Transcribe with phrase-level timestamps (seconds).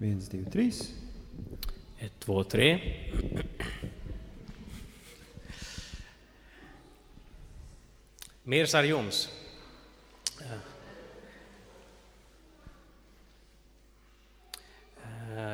[0.00, 0.78] viens, divi, trīs.
[2.00, 2.70] Ett, två, tre.
[8.48, 9.26] Miers ar jums.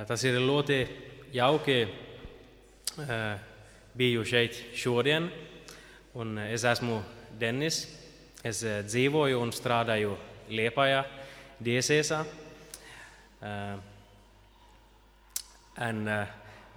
[0.06, 0.78] Tas ir ļoti
[1.34, 1.80] jauki
[3.98, 5.26] biju šeit šodien.
[6.16, 7.00] Un es esmu
[7.36, 7.82] Dennis.
[8.46, 10.14] Es eh, dzīvoju un strādāju
[10.54, 11.02] Liepājā,
[11.58, 12.20] Diesiesā.
[13.36, 13.95] Uh,
[15.76, 16.24] and uh,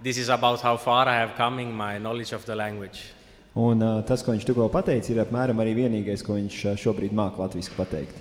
[0.02, 3.12] this is about how far I have come in my knowledge of the language.
[3.56, 7.12] Un uh, tas, ko viņš tikko pateica, ir apmēram arī vienīgais, ko viņš uh, šobrīd
[7.16, 8.14] māca latviešu pateikt.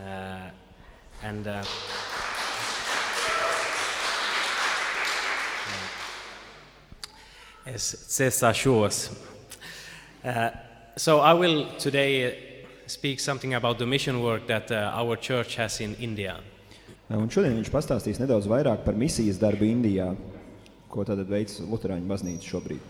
[0.00, 0.48] Uh,
[1.22, 1.60] and, uh,
[7.66, 9.10] es cesāšos.
[10.24, 10.50] Uh,
[10.96, 12.34] so I will today uh,
[12.86, 16.40] speak something about the mission work that uh, our church has in India.
[17.08, 20.08] Uh, Un šodien viņš pastāstīs nedaudz vairāk par misijas darbu Indijā,
[20.90, 22.80] ko tātad veids Lutāņu baznīca šobrīd.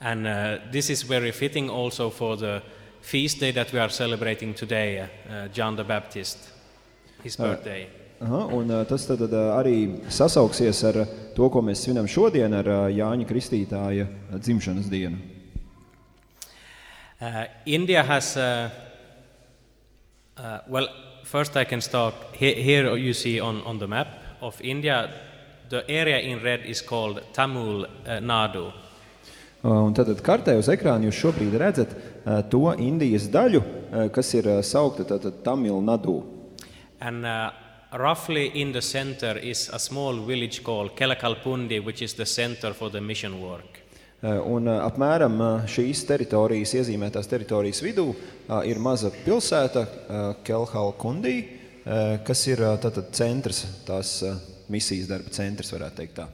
[0.00, 2.62] And uh, this is very fitting also for the
[3.02, 6.38] feast day that we are celebrating today, uh, John the Baptist,
[7.24, 7.88] his birthday.
[8.22, 12.54] Aha, un uh, tas tad, uh, arī sasauksies ar uh, to, ko mēs svinam šodien
[12.54, 15.18] ar uh, Jāņa Kristītāja uh, dzimšanas dienu.
[17.18, 18.70] Uh, India has, uh,
[20.38, 20.86] uh, well,
[21.28, 22.14] first I can start.
[22.32, 24.08] Here, here you see on, on the map
[24.40, 25.10] of India,
[25.68, 28.68] the area in red is called Tamil uh, Nadu.
[28.68, 28.88] Uh,
[29.68, 34.46] Un tad kartē uz ekrāna jūs šobrīd redzat uh, to Indijas daļu, uh, kas ir
[34.46, 36.22] uh, saukta tātad Tamil Nadu.
[37.00, 37.50] And uh,
[37.92, 42.88] roughly in the center is a small village called Kelakalpundi, which is the center for
[42.88, 43.82] the mission work.
[44.18, 48.08] Uh, Un uh, apmēram uh, šīs teritorijas, iezīmētās teritorijas vidū,
[48.66, 49.84] ir maza pilsēta,
[50.42, 51.34] Kelhalkundī,
[52.26, 54.16] kas ir tātad centrs, tās
[54.72, 56.26] misijas darba centrs, varētu teikt tā.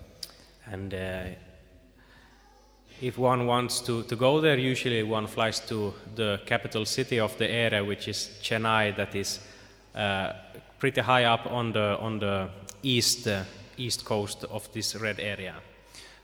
[0.73, 1.35] And uh,
[3.03, 7.37] if one wants to, to go there, usually one flies to the capital city of
[7.37, 9.41] the area, which is Chennai, that is
[9.95, 10.33] uh,
[10.79, 12.49] pretty high up on the, on the
[12.83, 13.43] east, uh,
[13.77, 15.55] east coast of this red area.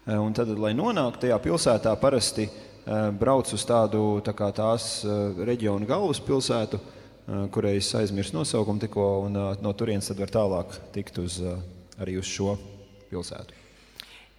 [0.06, 5.36] Uh, Un tad, lai nonāktu tajā pilsētā, parasti uh, brauc uz tādu tā tās uh,
[5.44, 6.80] reģiona galvaspilsētu,
[7.54, 11.36] kurai es aizmirsu nosaukumu tikko, un no turienes tad var tālāk tikt uz,
[12.00, 12.56] arī uz šo
[13.10, 13.54] pilsētu.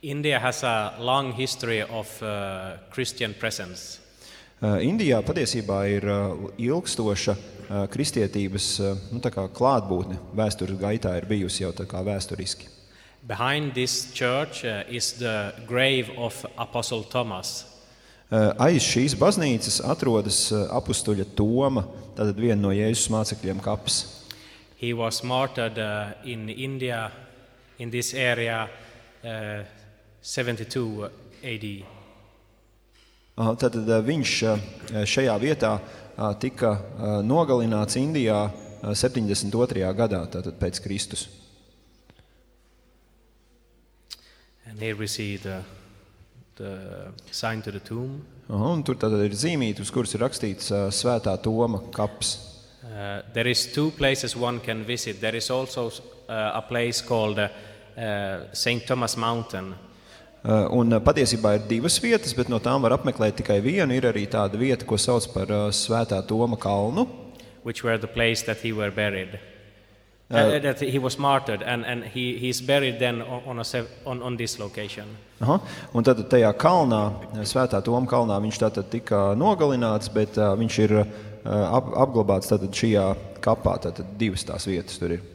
[0.02, 4.02] India has a long history of uh, Christian presence.
[4.62, 6.10] Indijā patiesībā ir
[6.60, 7.38] ilgstoša
[7.94, 8.68] kristietības
[9.14, 9.24] nu,
[9.56, 10.20] klātbūtne.
[10.36, 12.81] Vēstures gaitā ir bijusi jau tā kā vēsturiski.
[13.32, 17.64] Behind this church uh, is the grave of Apostle Thomas.
[18.28, 21.86] Uh, Aiz šīs baznīcas atrodas uh, apstuļa Toma,
[22.18, 24.02] tātad viena no Jēzus mācekļiem kaps.
[24.76, 27.06] He was martyred uh, in India,
[27.80, 28.68] in this area,
[29.24, 29.64] uh,
[30.22, 31.08] 72
[31.40, 31.68] AD.
[33.40, 34.66] Uh, Tad uh, viņš uh,
[35.08, 39.88] šajā vietā uh, tika uh, nogalināts Indijā uh, 72.
[39.96, 41.30] gadā, tātad pēc Kristus.
[44.72, 45.64] And here we see the,
[46.56, 48.22] the sign to the tomb.
[48.50, 52.32] Un tur tad ir zīmīti, uz kuras ir rakstīts uh, Svētā Toma kaps.
[52.84, 55.20] Uh, there is two places one can visit.
[55.20, 57.50] There is also uh, a place called uh,
[58.54, 58.88] St.
[58.88, 59.74] Thomas Mountain.
[60.44, 63.94] Uh, Un patiesībā ir divas vietas, bet no tām var apmeklēt tikai vienu.
[63.94, 67.08] Ir arī tāda vieta, ko sauc par uh, Svētā Toma kalnu.
[67.64, 69.40] which were the place that he were buried.
[70.32, 73.66] Uh, that he was martyred, and, and he, he's buried then on, a,
[74.06, 75.18] on, on this location.
[75.42, 75.58] Aha.
[75.92, 77.02] Un tad tajā kalnā,
[77.44, 81.10] Svētā Toma kalnā, viņš tātad tika nogalināts, bet uh, viņš ir uh,
[81.44, 83.04] ap, apglabāts tātad šajā
[83.44, 83.76] kapā.
[83.84, 85.26] Tātad divas tās vietas tur ir.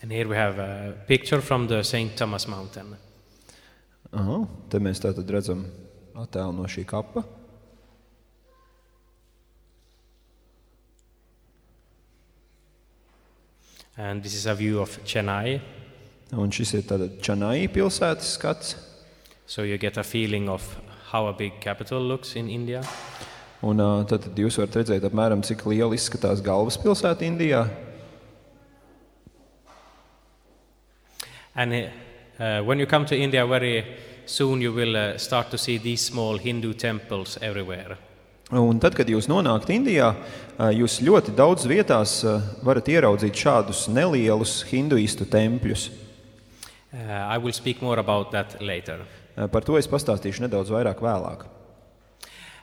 [0.00, 2.14] And here we have a picture from the St.
[2.14, 2.94] Thomas Mountain.
[4.14, 4.44] Aha.
[4.70, 5.66] Te mēs tātad redzam
[6.14, 7.26] attēlu no šī kapa.
[13.98, 15.60] And this is a view of Chennai.
[16.38, 18.76] Un šis ir tātad Čanai pilsētas skats.
[19.44, 20.62] So you get a feeling of
[21.10, 22.82] how a big capital looks in India.
[23.60, 27.64] Un uh, tad jūs varat redzēt, apmēram, cik liela izskatās galvaspilsēta Indijā.
[31.56, 33.84] And uh, when you come to India, very
[34.26, 37.98] soon you will uh, start to see these small Hindu temples everywhere.
[38.48, 40.14] Un tad, kad jūs nonākat Indijā,
[40.72, 42.22] jūs ļoti daudz vietās
[42.64, 45.90] varat ieraudzīt šādus nelielus hinduistu tempļus.
[46.90, 49.04] Uh, I will speak more about that later.
[49.36, 51.44] Ā, Par to es pastāstīšu nedaudz vairāk vēlāk.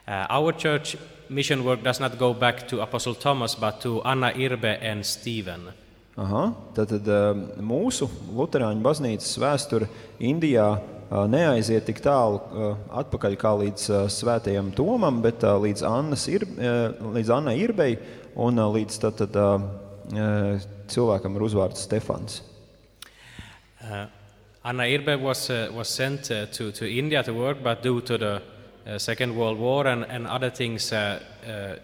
[0.06, 0.96] Uh, our church
[1.28, 5.70] mission work does not go back to Apostle Thomas, but to Anna Irbe and Stephen.
[6.16, 6.42] Aha,
[6.74, 10.78] tad, tad eh, mūsu Lutāņu baznīcas vēsture Indijā
[11.10, 16.46] neaiziet tik tālu eh, atpakaļ kā līdz eh, Svētajam Tomam, bet eh, līdz, Annas ir,
[16.58, 17.96] eh, līdz Annai Irbei
[18.34, 19.38] un eh, līdz tad, tad,
[20.12, 22.42] eh, cilvēkam ar uzvārdu Stefans.
[23.82, 24.06] Uh,
[24.64, 28.18] Anna Irbe was, uh, was sent uh, to, to India to work, but due to
[28.18, 28.42] the
[28.86, 31.76] uh, Second World War and, and other things, uh, uh,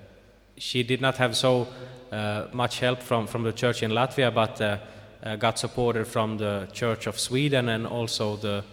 [0.57, 1.69] she did not have so
[2.11, 4.79] uh, much help from, from the church in Latvia, but uh,
[5.23, 8.65] uh, got supported from the Church of Sweden and also the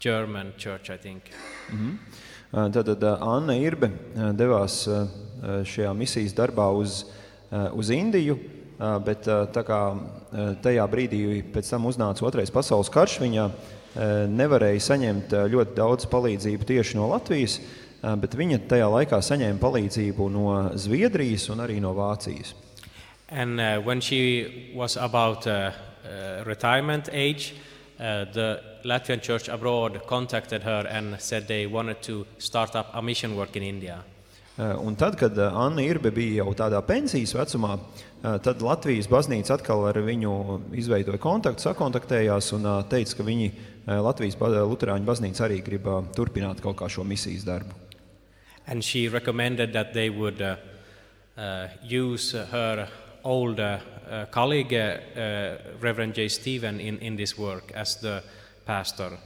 [0.00, 1.22] German church, I think.
[1.70, 3.90] Uh, Tad, tad uh, Anna Irbe
[4.38, 4.84] devās
[5.66, 7.02] šajā misijas darbā uz,
[7.76, 8.36] uz Indiju,
[9.04, 9.80] bet tā kā
[10.64, 13.48] tajā brīdī pēc tam uznāca otrais pasaules karš, viņa
[14.32, 17.58] nevarēja saņemt ļoti daudz palīdzību tieši no Latvijas,
[18.00, 22.54] bet viņa tajā laikā saņēma palīdzību no Zviedrijas un arī no Vācijas.
[23.28, 25.72] And uh, when she was about uh,
[26.04, 32.26] uh, retirement age, uh, the Latvian church abroad contacted her and said they wanted to
[32.38, 34.04] start up a mission work in India.
[34.58, 39.08] Uh, Un tad, kad uh, Anna Irbe bija jau tādā pensijas vecumā, uh, tad Latvijas
[39.08, 40.32] baznīca atkal ar viņu
[40.80, 45.84] izveidoja kontaktu, sakontaktējās un uh, teica, ka viņi uh, Latvijas ba- Lutāņu baznīca arī grib
[45.88, 47.74] uh, turpināt kaut kā šo misijas darbu.
[48.66, 50.56] And she recommended that they would uh,
[51.36, 52.88] uh, use her
[53.26, 53.78] old uh,
[54.30, 56.28] colleague, uh, Reverend J.
[56.28, 58.22] Stephen, in, in this work as the
[58.64, 59.18] pastor.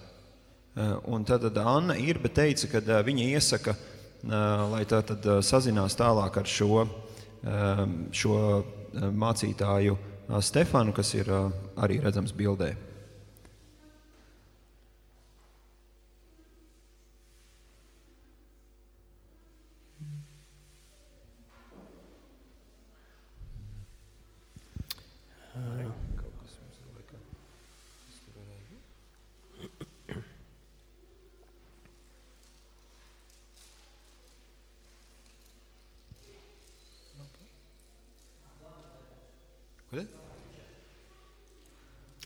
[0.76, 3.74] Uh, Un tad Anna Irbe teica, ka viņa iesaka,
[4.70, 6.84] lai tā tad sazinās tālāk ar šo,
[7.42, 8.36] um, šo
[8.94, 9.96] mācītāju
[10.40, 11.28] Stefanu, kas ir
[11.76, 12.74] arī redzams bildē.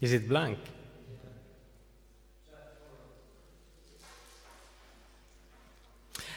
[0.04, 0.58] Is it blank?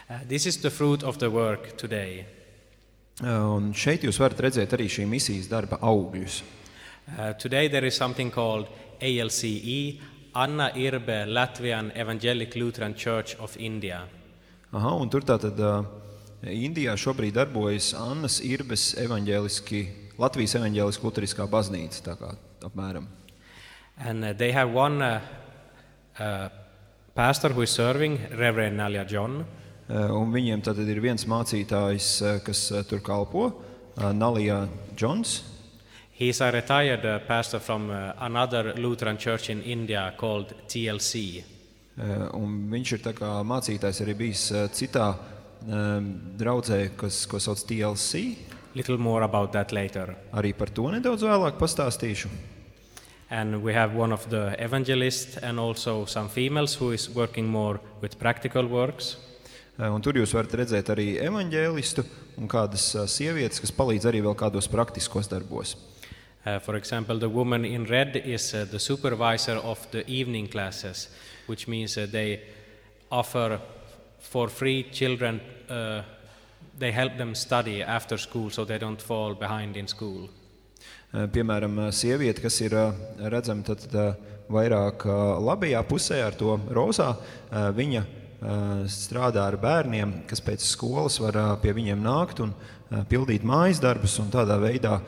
[0.10, 2.26] Uh, this is the fruit of the work today.
[3.20, 6.38] Uh, Un šeit jūs varat redzēt arī šī misijas darba augļus.
[7.18, 8.72] Uh, today there is something called
[9.02, 10.00] ALCE,
[10.32, 14.06] Anna Irbe Latvian Evangelic Lutheran Church of India.
[14.72, 15.84] Aha, un tur tātad uh,
[16.40, 19.86] Indijā šobrīd darbojas Annas Irbes evaņģēliski,
[20.24, 23.12] Latvijas evaņģēliski luteriskā baznīca, tā kā apmēram.
[24.00, 25.22] And uh, they have one uh,
[26.20, 26.50] uh,
[27.16, 29.46] pastor who is serving, Reverend Nalia John.
[29.90, 35.42] Uh, Un viņiem tad ir viens mācītājs, uh, kas uh, tur kalpo, uh, Nalija Džons.
[36.12, 41.44] He is a retired uh, pastor from uh, another Lutheran church in India called TLC.
[41.98, 47.40] Uh, Un viņš ir tā kā mācītājs arī bijis uh, citā um, draudzē, kas, ko
[47.42, 48.36] sauc TLC.
[48.76, 50.16] Little more about that later.
[50.34, 52.30] Arī par to nedaudz vēlāk pastāstīšu.
[53.30, 57.80] And we have one of the evangelists and also some females who is working more
[58.02, 59.18] with practical works.
[59.78, 62.04] Uh, Un tur jūs varat redzēt arī evaņģēlistu
[62.42, 65.76] un kādas uh, sievietes, kas palīdz arī vēl kādos praktiskos darbos.
[66.48, 71.10] Uh, for example, the woman in red is uh, the supervisor of the evening classes,
[71.46, 72.42] which means uh, they
[73.12, 73.60] offer
[74.20, 76.02] for free children, uh,
[76.80, 80.30] they help them study after school so they don't fall behind in school.
[81.18, 82.92] Uh, Piemēram, uh, sieviete, kas ir uh,
[83.32, 85.02] redzama tad, tad, vairāk
[85.44, 87.10] labajā pusē ar to rozā,
[87.76, 88.04] viņa
[88.88, 92.54] strādā ar bērniem, kas pēc skolas var pie viņiem nākt un
[93.12, 95.02] pildīt mājas darbus un tādā veidā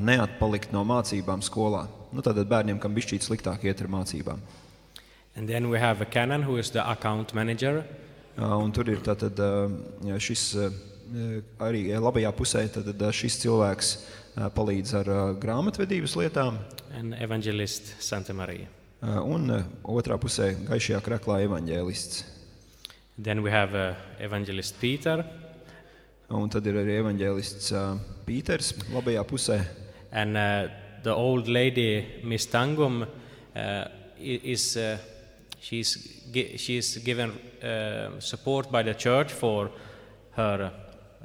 [0.00, 1.82] neatpalikt no mācībām skolā.
[2.08, 4.40] Nu, tātad bērniem, kam bišķīt sliktāk iet ar mācībām.
[5.36, 7.84] And then we have a canon who is the account manager.
[8.40, 9.36] Un tur ir tātad,
[10.16, 10.54] šis
[11.60, 13.92] arī labajā pusē, tad uh, šis cilvēks
[14.36, 16.58] palīdz ar uh, grāmatvedības lietām.
[16.94, 18.66] and evangelist Santa Maria.
[19.02, 19.48] Uh, Un
[19.84, 22.24] otrā pusē gaišajā kraklā evaņģēlists.
[23.22, 25.24] Then we have uh, evangelist Peter,
[26.28, 29.60] Un tad ir arī evaņģēlists uh, Pīters labajā pusē.
[30.12, 30.68] and uh,
[31.02, 33.84] the old lady Miss Tangum uh,
[34.18, 34.98] is uh,
[35.60, 36.22] she's
[36.56, 37.30] she's given
[37.62, 39.70] uh, support by the church for
[40.36, 40.72] her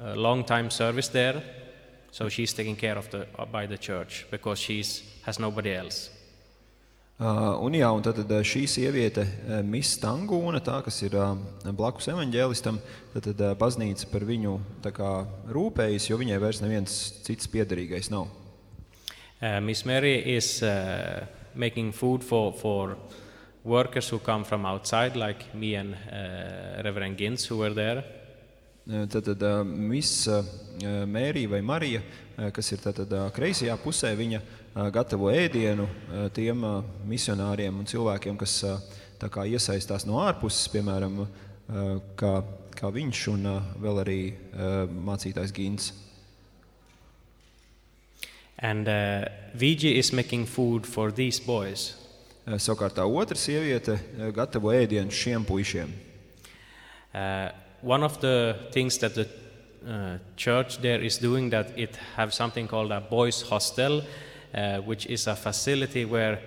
[0.00, 1.42] uh, long time service there,
[2.12, 6.10] so she's taken care of the uh, by the church because she's has nobody else.
[7.18, 11.36] Uh, Un, jā, un tad, uh, šī sieviete, uh, Miss Tangūna, tā, kas ir uh,
[11.70, 12.80] blakus evaņģēlistam,
[13.12, 15.10] tad, tad uh, baznīca par viņu tā kā
[15.54, 18.26] rūpējas, jo viņai vairs neviens cits piederīgais nav.
[19.38, 21.22] Uh, Miss Mary is uh,
[21.54, 22.96] making food for, for
[23.62, 28.02] workers who come from outside, like me and uh, Reverend Gintz, who were there.
[28.82, 32.00] Uh, Tad, tad uh, Misa uh, Mērija vai Marija,
[32.50, 34.40] kas ir tad, tad, uh, kreisajā pusē, viņa
[34.90, 35.84] gatavo ēdienu
[36.34, 36.64] tiem
[37.06, 38.56] misionāriem un cilvēkiem, kas
[39.20, 41.20] kā iesaistās no ārpuses, piemēram,
[42.16, 42.30] kā,
[42.72, 43.50] kā viņš un
[43.84, 44.18] vēl arī
[44.88, 45.92] mācītājs Gins.
[48.58, 51.92] And uh, Vigi is making food for these boys.
[52.48, 54.00] Savukārt tā otra sieviete
[54.34, 55.92] gatavo ēdienu šiem puišiem.
[57.12, 59.28] Uh, one of the things that the
[59.86, 64.02] uh, church there is doing that it have something called a boys hostel,
[64.54, 66.38] uh, which is a facility where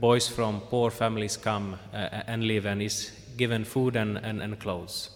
[0.00, 4.58] boys from poor families come uh, and live and is given food and, and, and
[4.58, 5.10] clothes.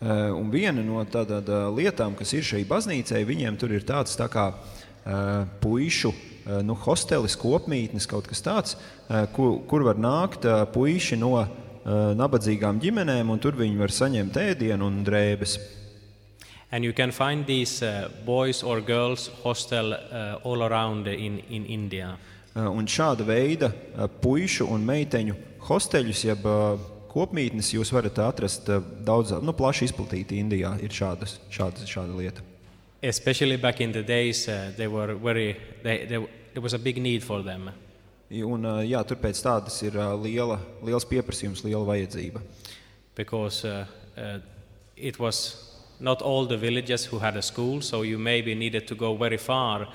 [0.00, 4.28] Uh, Un viena no tādām lietām, kas ir šai baznīcai, viņiem tur ir tāds tā
[4.30, 8.76] kā uh, puišu uh, nu, hostelis, kopmītnes, kaut kas tāds,
[9.34, 11.32] kur, kur var nākt puiši no
[11.88, 15.58] nabadzīgām ģimenēm, un tur viņi var saņemt ēdienu un drēbes.
[16.70, 21.64] And you can find these uh, boys or girls hostel uh, all around in, in
[21.64, 22.18] India.
[22.54, 26.76] Uh, Un šāda veida uh, puišu un meiteņu hosteļus, jeb uh,
[27.08, 30.74] kopmītnes, jūs varat atrast uh, daudz, nu, plaši izplatīti Indijā.
[30.84, 32.44] Ir šādas, šādas, šāda lieta.
[33.00, 36.18] Especially back in the days, uh, they were very, they, they,
[36.52, 37.70] there was a big need for them.
[38.28, 42.42] Un, jā, tur pēc tādas ir liela, liels pieprasījums, liela vajadzība.
[43.18, 43.84] because uh,
[44.16, 44.38] uh,
[44.96, 48.94] it was not all the villages who had a school, so you maybe needed to
[48.94, 49.88] go very far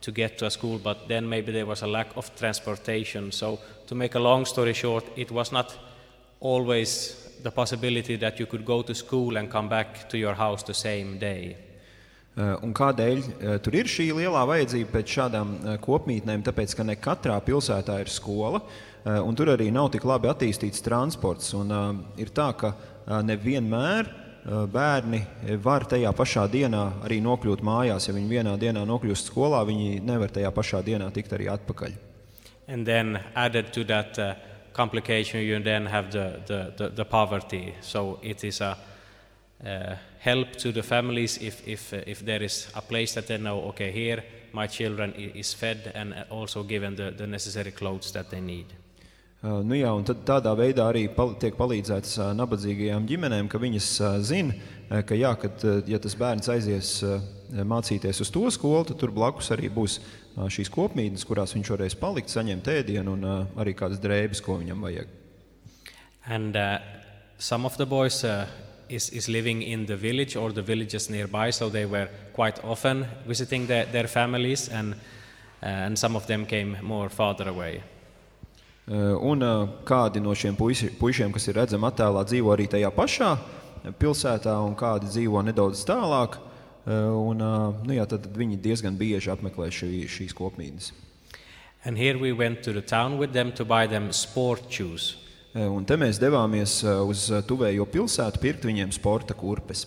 [0.00, 3.30] to get to a school, but then maybe there was a lack of transportation.
[3.30, 5.76] So, to make a long story short, it was not
[6.40, 10.62] always the possibility that you could go to school and come back to your house
[10.62, 11.56] the same day.
[12.32, 16.40] Uh, Un kādēļ uh, tur ir šī lielā vajadzība pēc šādām uh, kopmītnēm?
[16.46, 18.62] Tāpēc, ka ne katrā pilsētā ir skola,
[19.02, 21.48] un tur arī nav tik labi attīstīts transports.
[21.58, 21.72] Un,
[22.22, 22.68] ir tā, ka
[23.26, 24.06] nevienmēr
[24.70, 25.18] bērni
[25.58, 28.06] var tajā pašā dienā arī nokļūt mājās.
[28.06, 31.98] Ja viņi vienā dienā nokļūst skolā, viņi nevar tajā pašā dienā tikt arī atpakaļ.
[32.68, 34.34] And then, added to that uh,
[34.72, 37.74] complication, you then have the, the, the, the poverty.
[37.80, 38.78] So, it is a
[39.66, 43.38] uh, help to the families if, if, uh, if there is a place that they
[43.38, 47.72] know, okay, here my children i- is fed and uh, also given the, the necessary
[47.72, 48.66] clothes that they need.
[49.42, 53.58] Uh, Nu jā, un tad tādā veidā arī pal tiek palīdzēts uh, nabadzīgajām ģimenēm, ka
[53.58, 57.16] viņas uh, zina, uh, ka, jā, kad, uh, ja tas bērns aizies uh,
[57.66, 61.98] mācīties uz to skolu, tad tur blakus arī būs uh, šīs kopmītnes, kurās viņš varēs
[61.98, 65.10] palikt, saņemt ēdienu un uh, arī kādas drēbes, ko viņam vajag.
[66.30, 66.78] And uh,
[67.36, 68.46] some of the boys uh,
[68.92, 73.06] is, is living in the village or the villages nearby, so they were quite often
[73.26, 74.94] visiting their, their families, and,
[75.62, 77.82] uh, and some of them came more farther away.
[78.86, 83.36] Uh, Un uh, kādi no šiem puišiem, kas ir redzami attēlā, dzīvo arī tajā pašā
[83.98, 86.38] pilsētā, un kādi dzīvo nedaudz tālāk.
[86.82, 87.38] Un,
[87.86, 90.90] nu jā, tad viņi diezgan bieži apmeklē šī, šīs kopmītnes.
[91.84, 95.21] And here we went to the town with them to buy them sport shoes.
[95.52, 99.84] Uh, Un te mēs devāmies uh, uz uh, tuvējo pilsētu pirkt viņiem sporta kurpes.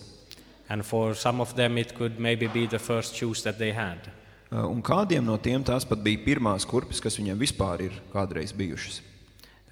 [0.68, 4.10] And for some of them, it could maybe be the first shoes that they had.
[4.50, 9.00] Un kādiem no tiem tās pat bija pirmās kurpes, kas viņiem vispār ir kādreiz bijušas.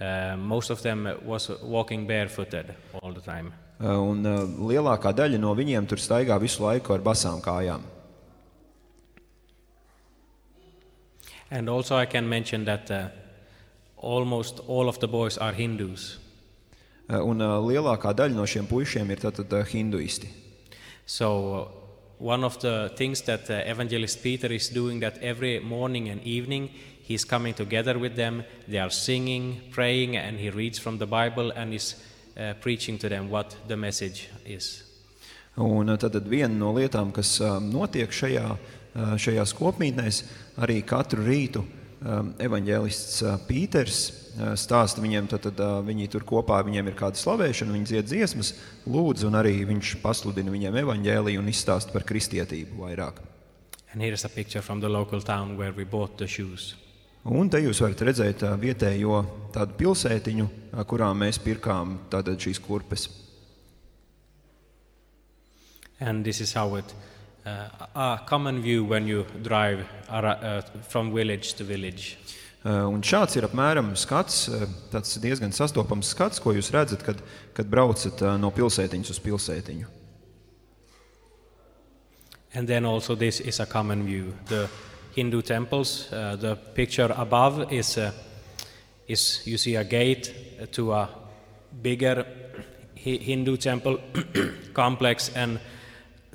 [0.01, 3.53] Uh, most of them was walking barefooted all the time.
[3.79, 7.87] Uh, Un uh, lielākā daļa no viņiem tur staigā visu laiku ar basām kājām.
[11.51, 13.09] And also, I can mention that uh,
[14.05, 16.19] almost all of the boys are Hindus.
[17.09, 20.29] Uh, Un uh, lielākā daļa no šiem puišiem ir tātad uh, hinduisti.
[21.07, 21.69] So, uh,
[22.19, 26.71] one of the things that uh, Evangelist Peter is doing that every morning and evening
[27.03, 28.45] he's coming together with them.
[28.67, 31.97] They are singing, praying, and he reads from the Bible and is
[32.37, 34.83] uh, preaching to them what the message is.
[35.57, 40.25] Un uh, tad viena no lietām, kas uh, notiek šajā, uh, šajās kopmītnēs,
[40.65, 46.27] arī katru rītu um, evanģēlists uh, Pīters uh, stāsta viņiem, tad, tad uh, viņi tur
[46.29, 48.53] kopā, viņiem ir kāda slavēšana, viņi dzied dziesmas,
[48.85, 53.23] lūdz, un arī viņš pasludina viņiem evanģēliju un izstāsta par kristietību vairāk.
[53.95, 56.75] And here is a picture from the local town where we bought the shoes.
[57.25, 59.23] Un te jūs varat redzēt vietējo
[59.55, 60.49] tādu pilsētiņu,
[60.91, 63.09] kurā mēs pirkām tātad šīs kurpes.
[66.01, 67.14] And this is how it, uh,
[67.45, 72.17] a common view when you drive uh, from village to village.
[72.65, 77.21] Uh, Un šāds ir apmēram skats, uh, tāds diezgan sastopams skats, ko jūs redzat, kad,
[77.53, 79.91] kad braucat uh, no pilsētiņas uz pilsētiņu.
[82.55, 84.33] And then also this is a common view.
[84.47, 84.71] The
[85.15, 86.11] Hindu temples.
[86.11, 88.13] Uh, the picture above is, uh,
[89.07, 90.33] is you see a gate
[90.73, 91.09] to a
[91.83, 92.25] bigger
[92.97, 93.99] Hi- Hindu temple
[94.73, 95.61] complex, and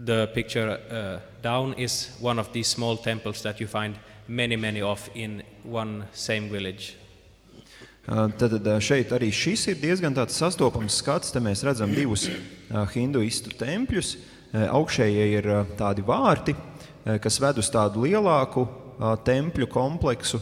[0.05, 3.95] the picture uh, down is one of these small temples that you find
[4.27, 6.95] many, many of in one same village.
[8.07, 11.31] Uh, Tad uh, šeit arī šis ir diezgan sastopams skats.
[11.31, 14.17] Te mēs redzam divus uh, hinduistu tempļus.
[14.49, 15.45] Augšējie ir
[15.77, 16.55] tādi vārti,
[17.21, 18.63] kas ved uz tādu lielāku
[19.21, 20.39] tempļu kompleksu.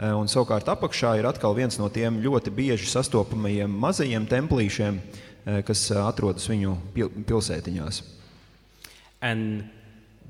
[0.00, 4.96] Un savukārt apakšā ir atkal viens no tiem ļoti bieži sastopamajiem mazajiem templīšiem,
[5.68, 8.00] kas atrodas viņu pil pilsētiņās.
[9.24, 9.70] And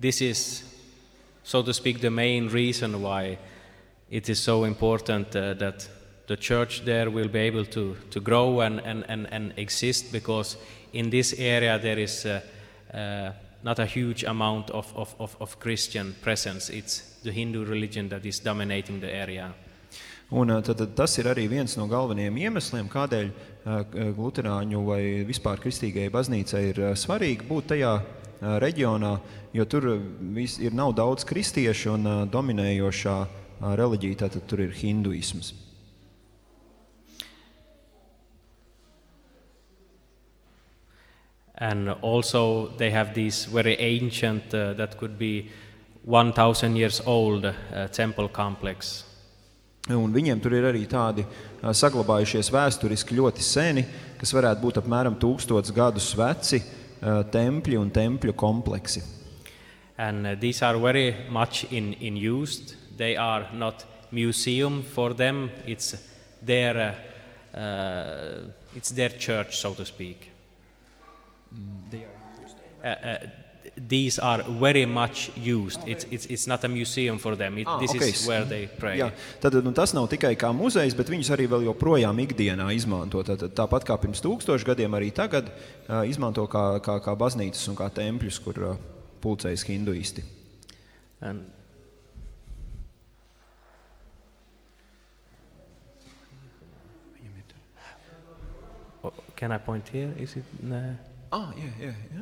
[0.00, 0.62] this is,
[1.42, 3.38] so to speak, the main reason why
[4.08, 5.88] it is so important uh, that
[6.28, 10.56] the church there will be able to, to grow and, and, and, and exist because
[10.92, 12.40] in this area there is uh,
[12.94, 13.32] uh,
[13.64, 16.70] not a huge amount of, of, of, of Christian presence.
[16.70, 19.52] It's the Hindu religion that is dominating the area.
[20.30, 23.32] Un, uh, tad, tas ir arī viens no galvenajiem iemesliem, kādēļ
[23.64, 27.92] Lutāņu vai vispār kristīgajai baznīcai ir svarīgi būt tajā
[28.60, 29.14] reģionā,
[29.56, 29.86] jo tur
[30.36, 33.18] vis, ir nav daudz kristiešu un dominējošā
[33.64, 35.54] reliģija, tātad tur ir hinduisms.
[41.56, 45.50] And also, they have these very ancient, uh, that could be
[46.04, 47.54] 1,000 years old uh,
[47.92, 49.04] temple complex.
[49.88, 53.84] Un viņiem tur ir arī tādi uh, saglabājušies vēsturiski ļoti seni,
[54.20, 56.60] kas varētu būt apmēram tūkstots gadus veci
[57.04, 59.02] tempļi un tempļu kompleksi.
[59.96, 62.74] And uh, these are very much in, in use.
[62.96, 65.50] They are not museum for them.
[65.66, 65.94] It's
[66.42, 66.96] their,
[67.54, 68.40] uh, uh,
[68.74, 70.30] it's their church, so to speak.
[72.82, 73.16] Uh, uh,
[73.76, 75.80] these are very much used.
[75.86, 77.58] It's, it's, it's not a museum for them.
[77.58, 78.08] It, Ah, this okay.
[78.10, 78.98] is where they pray.
[78.98, 79.10] Jā,
[79.42, 83.22] tad nu, tas nav tikai kā muzejs, bet viņus arī vēl joprojām ikdienā izmanto.
[83.26, 87.78] Tad, tāpat kā pirms tūkstošiem gadiem, arī tagad uh, izmanto kā, kā, kā baznīcas un
[87.80, 88.78] kā tempļus, kur uh,
[89.24, 90.22] pulcējas hinduisti.
[91.24, 91.50] And
[99.02, 100.12] Oh, can I point here?
[100.18, 100.44] Is it?
[100.64, 100.94] Uh,
[101.34, 102.20] Ah, jā, jā, jā.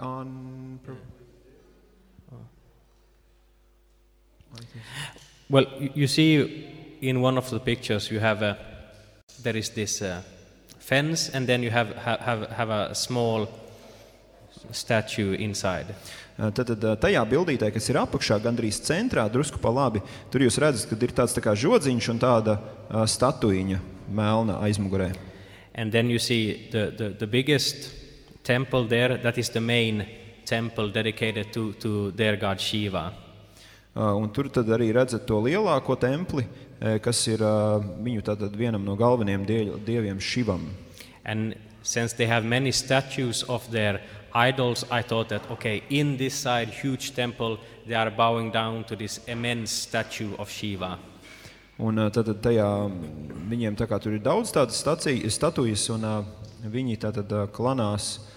[0.00, 0.80] On...
[5.50, 8.56] well, you, you see in one of the pictures you have a
[9.42, 10.22] there is this uh,
[10.78, 13.48] fence and then you have have have, have a small
[14.72, 15.94] statue inside.
[16.38, 20.00] Uh, Tad, tad uh, tajā bildītē, kas ir apakšā, gandrīz centrā, drusku pa labi,
[20.32, 23.78] tur jūs redzat, ka ir tāds tā kā žodziņš un tāda uh, statuīņa
[24.10, 25.12] melna aizmugurē.
[25.74, 28.03] And then you see the, the, the biggest
[28.44, 30.06] temple there, that is the main
[30.44, 33.12] temple dedicated to, to their god Shiva.
[33.96, 36.44] Uh, Un tur tad arī redzat to lielāko templi,
[36.80, 40.66] eh, kas ir uh, viņu tātad vienam no galvenajiem die- dieviem Šivam.
[41.24, 44.00] And since they have many statues of their
[44.34, 48.96] idols, I thought that, okay, in this side, huge temple, they are bowing down to
[48.96, 50.98] this immense statue of Shiva.
[51.78, 52.66] Un uh, tad tajā
[53.50, 56.22] viņiem tā kā tur ir daudz tādas statujas, un uh,
[56.66, 58.33] viņi tātad uh, klanās um,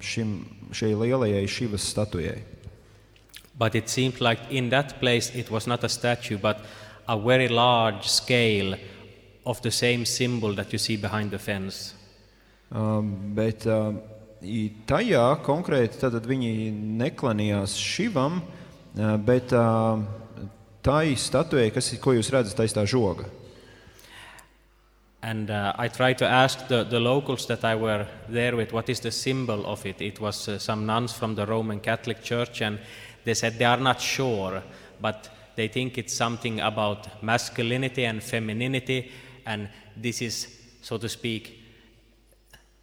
[0.00, 2.40] šim, šai lielajai Šivas statujai.
[3.58, 6.58] But it seemed like in that place it was not a statue, but
[7.08, 8.76] a very large scale
[9.44, 11.94] of the same symbol that you see behind the fence.
[12.70, 13.62] Um, bet
[14.42, 20.02] i tajā konkrēti tad viņi neklanījās Šivam, uh, bet uh,
[20.82, 23.30] tai statujai, kas, ko jūs redzat, aiz tā žoga.
[25.22, 28.88] And uh, I tried to ask the, the locals that I were there with what
[28.88, 30.00] is the symbol of it.
[30.00, 32.78] It was uh, some nuns from the Roman Catholic Church, and
[33.24, 34.62] they said they are not sure,
[35.00, 39.10] but they think it's something about masculinity and femininity,
[39.46, 40.48] and this is,
[40.82, 41.58] so to speak,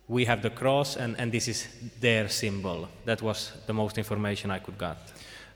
[0.07, 1.67] we have the cross, and, and this is
[2.01, 2.89] their symbol.
[3.05, 4.97] That was the most information I could get.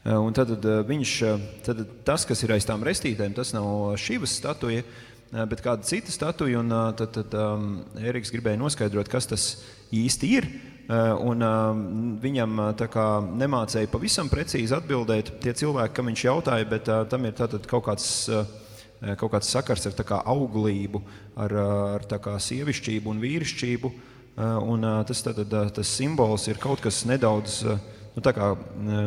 [0.05, 3.97] Uh, Un tad, uh, viņš, uh, tad tas, kas ir aiz tām restītēm, tas nav
[3.99, 4.85] Šivas statuja,
[5.31, 6.61] bet kāda cita statuja.
[6.61, 9.51] Un, uh, tad, tad um, Eriks gribēja noskaidrot, kas tas
[9.95, 10.47] īsti ir.
[10.47, 11.79] Uh, Un, um,
[12.23, 17.33] viņam kā nemācīja pavisam precīzi atbildēt tie cilvēki, kam viņš jautāja, bet uh, tam ir
[17.35, 18.47] tātad kaut kāds, uh,
[19.19, 21.01] kaut kāds sakars ar kā auglību,
[21.35, 21.55] ar,
[21.97, 23.91] ar kā sievišķību un vīrišķību.
[24.37, 27.63] Un, tas, uh, tas simbols ir kaut kas nedaudz,
[28.13, 28.51] nu, tā kā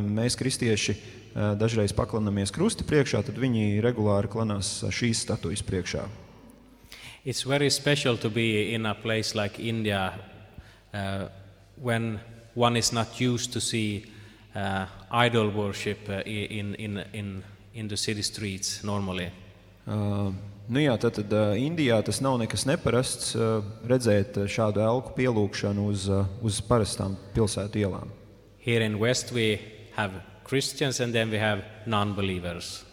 [0.04, 0.96] mēs, kristieši,
[1.34, 6.08] dažreiz paklanamies krusti priekšā, tad viņi regulāri klanās šīs statujas priekšā.
[7.24, 10.14] It's very special to be in a place like India
[10.94, 11.28] uh,
[11.76, 12.18] when
[12.54, 14.06] one is not used to see
[14.54, 19.30] uh, idol worship in, in, in, in the city streets normally.
[19.86, 20.32] Uh,
[20.68, 25.86] nu jā, tad, tad uh, Indijā tas nav nekas neparasts uh, redzēt šādu elku pielūgšanu
[25.92, 28.10] uz, uh, uz parastām pilsētu ielām.
[28.58, 29.58] Here in West we
[29.96, 32.84] have Christians and then we have non-believers.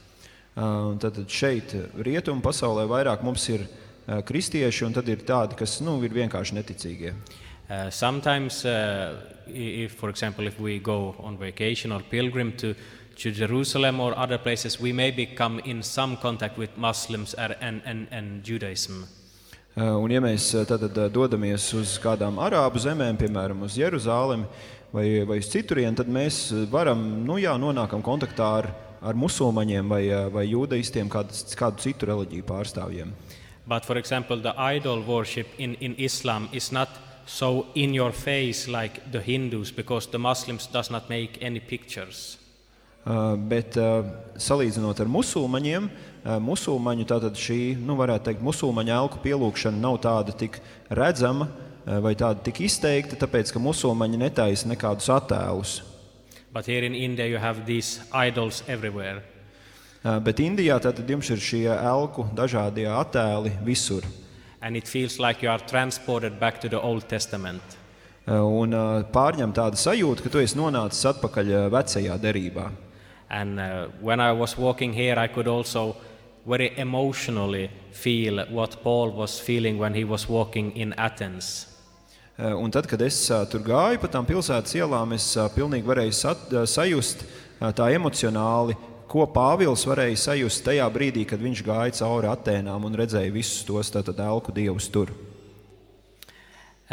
[0.57, 1.73] Uh, un tad tad šeit,
[2.05, 6.53] rietumu pasaulē, vairāk mums ir uh, kristieši, un tad ir tādi, kas nu, ir vienkārši
[6.53, 7.15] neticīgie.
[7.67, 9.17] Uh, sometimes, uh,
[9.47, 12.75] if, for example, if we go on vacation or pilgrim to,
[13.15, 18.07] to Jerusalem or other places, we maybe come in some contact with Muslims and, and,
[18.11, 19.07] and Judaism.
[19.77, 24.45] Uh, Un, ja mēs uh, tad, uh, dodamies uz kādām arābu zemēm, piemēram, uz Jeruzalemi
[24.91, 28.69] vai, vai uz citurienu, tad mēs uh, varam nu, jā, nonākam kontaktā ar,
[29.01, 33.11] ar musulmaņiem vai, uh, vai jūdaistiem, kādu, kādu citu reliģiju pārstāvjiem.
[33.67, 36.89] But for example, the idol worship in, in Islam is not
[37.25, 42.37] so in your face like the Hindus because the Muslims does not make any pictures.
[43.05, 44.03] Uh, Bet uh,
[44.39, 50.35] salīdzinot ar musulmaņiem, uh, musulmaņu tātad šī, nu, varētu teikt, musulmaņu elku pielūgšana nav tāda
[50.35, 50.59] tik
[50.91, 55.77] redzama uh, vai tāda tik izteikta, tāpēc ka musulmaņi netaisa nekādus attēlus.
[56.51, 59.23] But here in India, you have these idols everywhere.
[60.03, 64.05] Uh, Bet Indijā tātad jums ir šie elku dažādie attēli visur.
[64.61, 67.61] And it feels like you are transported back to the Old Testament.
[68.27, 72.71] Uh, Un uh, pārņem tādu sajūtu, ka tu esi nonācis atpakaļ uh, vecajā derībā.
[73.29, 75.95] And uh, when I was walking here, I could also
[76.45, 81.76] very emotionally feel what Paul was feeling when he was walking in Athens.
[82.37, 85.87] Uh, Un tad, kad es uh, tur gāju pa tām pilsētas ielām, es uh, pilnīgi
[85.89, 87.23] varēju sat, sajust
[87.73, 88.75] tā emocionāli,
[89.09, 93.89] ko Pāvils varēja sajust tajā brīdī, kad viņš gāja cauri Atēnām un redzēja visus tos
[93.89, 95.09] tātad elku dievus tur.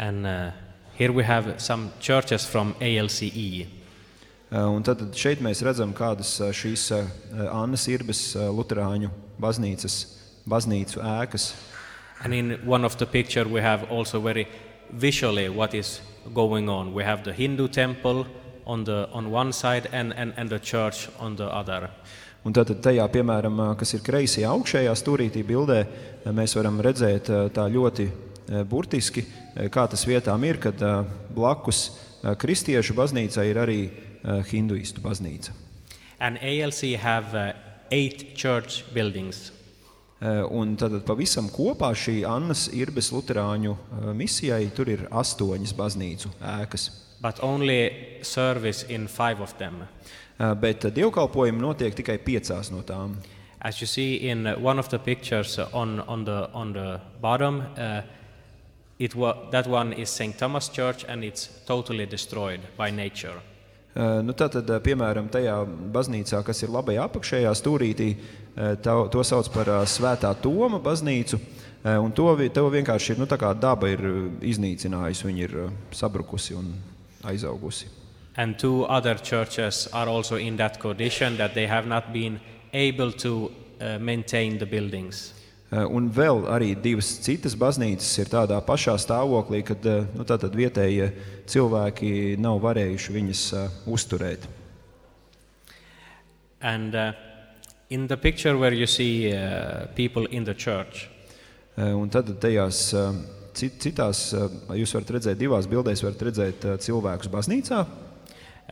[0.01, 0.49] And uh,
[0.97, 3.67] here we have some churches from ALCE.
[4.49, 7.05] Un tad šeit mēs redzam, kādas šīs uh,
[7.53, 10.01] Annas Irbes uh, Lutāņu baznīcas,
[10.49, 11.51] baznīcu ēkas.
[12.23, 14.47] And in one of the picture, we have also very
[14.91, 16.01] visually what is
[16.33, 16.93] going on.
[16.93, 18.25] We have the Hindu temple
[18.65, 21.89] on the on one side and, and, and the church on the other.
[22.45, 27.31] Un tātad tajā, piemēram, ā, kas ir kreisajā augšējā stūrītī bildē, ā, mēs varam redzēt
[27.33, 29.23] ā, tā ļoti ā, burtiski,
[29.57, 30.99] ā, kā tas vietām ir, kad ā,
[31.33, 31.87] blakus
[32.21, 35.57] ā, kristiešu baznīcai ir arī ā, hinduistu baznīca.
[36.19, 37.53] And ALC have uh,
[37.91, 39.51] eight church buildings.
[40.25, 43.75] Ā, Un tātad pavisam kopā šī Annas Irbes Lutāņu
[44.17, 46.89] misijai tur ir astoņas baznīcu ēkas.
[47.21, 49.83] but only service in five of them.
[50.39, 53.15] Ā, Bet dievkalpojumi notiek tikai piecās no tām.
[53.61, 56.99] As you see in uh, one of the pictures uh, on, on, the, on the
[57.21, 58.01] bottom, uh,
[58.99, 60.37] it wa- that one is St.
[60.37, 63.41] Thomas Church and it's totally destroyed by nature.
[63.95, 65.55] Uh, Nu, Tātad, piemēram, tajā
[65.91, 71.39] baznīcā, kas ir labajā apakšējā stūrītī, uh, tā, to sauc par uh, Svētā Toma baznīcu.
[71.83, 73.27] uh, un To, to vienkārši ir nu,
[73.59, 74.01] daba ir
[74.41, 75.55] iznīcinājusi, viņa ir
[75.91, 76.73] sabrukusi un
[77.23, 77.87] aizaugusi.
[78.37, 82.39] And two other churches are also in that condition that they have not been
[82.73, 85.33] able to uh, maintain the buildings.
[85.71, 91.09] Un vēl arī divas citas baznīcas ir tādā pašā stāvoklī, kad nu, tātad vietējie
[91.51, 94.45] cilvēki nav varējuši viņas uh, uzturēt.
[96.61, 97.11] And uh,
[97.89, 101.09] in the picture where you see uh, people in the church,
[101.77, 103.09] Uh, Un tad tajās uh,
[103.51, 107.81] cit, citās, uh, jūs varat redzēt, divās bildēs, varat redzēt cilvēkus baznīcā.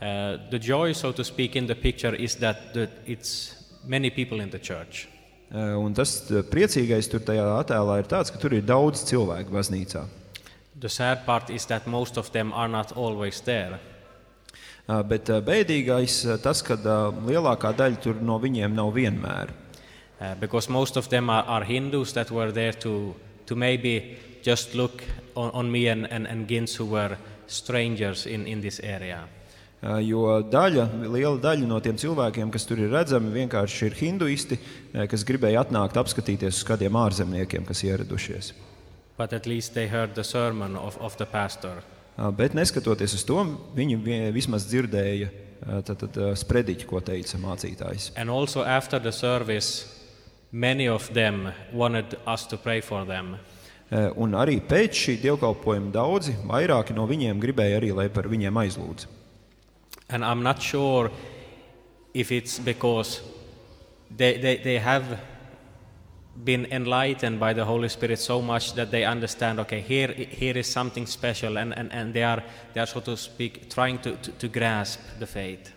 [0.00, 3.54] uh, the joy, so to speak, in the picture is that the, it's
[3.86, 5.06] many people in the church.
[5.52, 6.16] Uh, Un tas
[6.50, 10.06] priecīgais tur tajā attēlā ir tāds, ka tur ir daudz cilvēku baznīcā.
[10.80, 13.78] The sad part is that most of them are not always there.
[14.84, 19.54] Uh, Bet uh, bēdīgais uh, tas, ka lielākā daļa tur no viņiem nav vienmēr.
[20.20, 23.14] Uh, because most of them are, are Hindus that were there to,
[23.46, 25.02] to maybe just look
[25.34, 27.16] on, on me and, and, and Gins, who were
[27.46, 29.24] strangers in, in this area.
[29.80, 34.60] Uh, Jo daļa, liela daļa no tiem cilvēkiem, kas tur ir redzami, vienkārši ir hinduisti,
[34.60, 38.52] uh, kas gribēja atnākt apskatīties uz kādiem ārzemniekiem, kas ieradušies.
[39.16, 41.82] But at least they heard the sermon of, of the pastor.
[42.16, 43.40] Bet neskatoties uz to,
[43.74, 45.28] viņi vi- vismaz dzirdēja
[45.84, 48.12] tad, tad, uh, sprediķi, ko teica mācītājs.
[48.16, 49.86] And also after the service,
[50.52, 53.36] many of them wanted us to pray for them.
[54.16, 59.06] Un arī pēc šī dievkalpojuma daudzi, vairāki no viņiem gribēja arī, lai par viņiem aizlūdz.
[60.08, 61.10] And I'm not sure
[62.12, 63.20] if it's because
[64.16, 65.18] they, they, they have
[66.44, 70.66] been enlightened by the Holy Spirit so much that they understand, okay, here, here is
[70.66, 72.42] something special, and, and, and they, are,
[72.72, 75.70] they are, so to speak, trying to, to, to grasp the faith.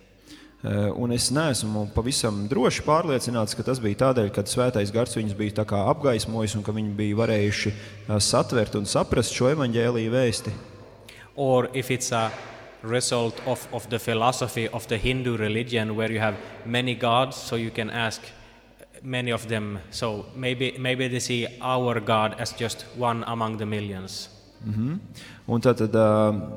[0.64, 5.36] Eh, Un es neesmu pavisam droši pārliecināts, ka tas bija tādēļ, ka Svētais Gars viņus
[5.38, 10.56] bija apgaismojis un ka viņi bija varējuši eh, satvert un saprast šo evaņģēlīju vēsti.
[11.38, 12.32] or if it's a
[12.82, 17.54] result of, of the philosophy of the Hindu religion where you have many gods, so
[17.54, 18.20] you can ask
[19.02, 19.78] many of them.
[19.90, 24.28] So maybe, maybe they see our God as just one among the millions.
[25.48, 25.94] Un tad, tad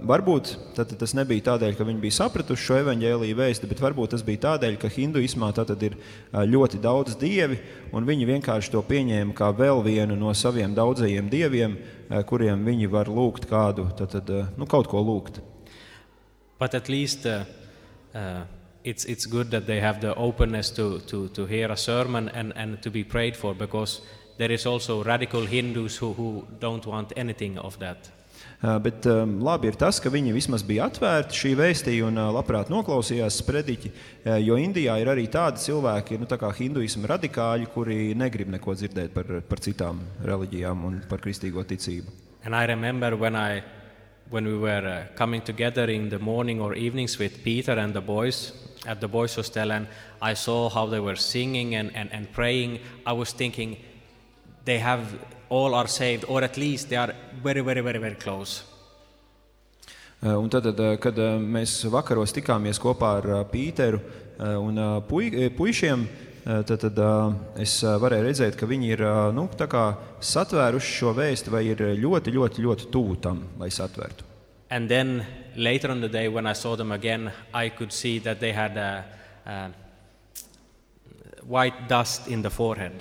[0.09, 4.23] varbūt tad, tas nebija tādēļ, ka viņi bija sapratuši šo evaņģēlīju vēsti, bet varbūt tas
[4.25, 5.95] bija tādēļ, ka hinduismā tad ir
[6.33, 7.59] ļoti daudz dievi,
[7.93, 11.77] un viņi vienkārši to pieņēma kā vēl vienu no saviem daudzajiem dieviem,
[12.27, 15.39] kuriem viņi var lūgt kādu, tad, tad, nu, kaut ko lūgt.
[16.59, 17.45] But at least uh,
[18.13, 18.43] uh,
[18.83, 22.53] it's, it's good that they have the openness to, to, to hear a sermon and,
[22.55, 24.01] and to be prayed for because
[24.37, 28.09] there is also radical Hindus who, who don't want anything of that.
[28.61, 32.27] Uh, Bet um, labi ir tas, ka viņi vismaz bija atvērti šī vēstījuma un uh,
[32.35, 37.69] labprāt noklausījās sprediķi, uh, jo Indijā ir arī tādi cilvēki, nu, tā kā hinduisma radikāļi,
[37.73, 42.13] kuri negrib neko dzirdēt par, par citām reliģijām un par kristīgo ticību.
[42.45, 43.63] And I remember when, I,
[44.31, 48.01] when we were uh, coming together in the morning or evenings with Peter and the
[48.01, 48.53] boys
[48.87, 49.87] at the boys' hostel, and
[50.21, 53.77] I saw how they were singing and, and, and praying, I was thinking
[54.65, 57.13] they have all are saved, or at least they are
[57.43, 58.63] very, very, very, very close.
[60.23, 63.99] Uh, Un tad, uh, kad uh, mēs vakaros tikāmies kopā ar Pīteru
[64.39, 64.77] un
[65.09, 66.07] pui, puišiem,
[74.69, 75.25] And then
[75.55, 78.77] later on the day, when I saw them again, I could see that they had
[78.77, 79.03] a,
[79.45, 79.71] a
[81.45, 82.93] white dust in the forehead.